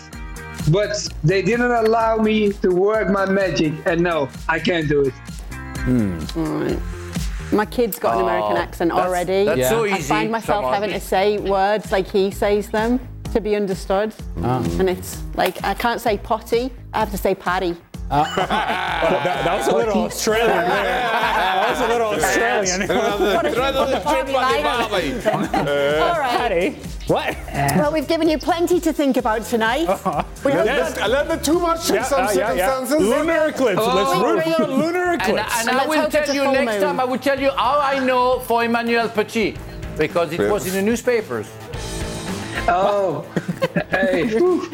[0.69, 5.15] but they didn't allow me to work my magic, and no, I can't do it.
[5.81, 6.19] Hmm.
[6.37, 6.79] All right.
[7.53, 9.45] My kid's got an American Oh, accent that's- already.
[9.45, 9.95] that's so easy.
[9.95, 13.01] I find myself having to say words like he says them
[13.33, 14.15] to be understood.
[14.43, 14.63] Ah.
[14.79, 17.35] And it's like, I can't say potty, I have to say
[18.11, 18.47] paddy.
[19.01, 20.69] That, that was a little Australian there.
[20.69, 22.89] That was a little Australian.
[22.89, 24.65] What a potty like.
[26.05, 26.31] All right.
[26.31, 26.71] Patty.
[27.07, 27.37] What?
[27.77, 29.87] Well, we've given you plenty to think about tonight.
[30.45, 30.97] We have Yes.
[31.03, 32.69] A little bit too much in Yeah, some uh, yeah, yeah.
[32.71, 33.09] circumstances.
[33.09, 33.77] Lunar eclipse.
[33.79, 34.33] Let's Oh.
[34.35, 35.61] root for a lunar And, eclipse.
[35.61, 36.81] and And I will tell you next moon.
[36.83, 39.57] time, I will tell you how I know for Emmanuel Petit.
[39.99, 41.47] Because it was in the newspapers.
[42.69, 43.25] Oh,
[43.91, 44.69] hey, whew.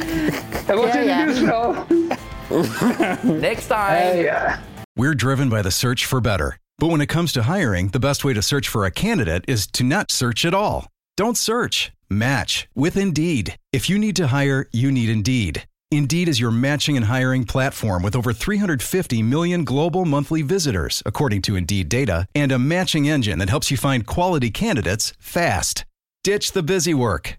[0.69, 1.27] and what's Yeah, in yeah.
[1.27, 2.17] the news, bro?
[3.25, 3.99] Next time.
[3.99, 4.57] Hey, uh,
[4.97, 6.59] We're driven by the search for better.
[6.79, 9.67] But when it comes to hiring, the best way to search for a candidate is
[9.69, 10.89] to not search at all.
[11.17, 13.57] Don't search, match with Indeed.
[13.73, 15.65] If you need to hire, you need Indeed.
[15.91, 21.43] Indeed is your matching and hiring platform with over 350 million global monthly visitors, according
[21.43, 25.85] to Indeed data, and a matching engine that helps you find quality candidates fast.
[26.23, 27.39] Ditch the busy work.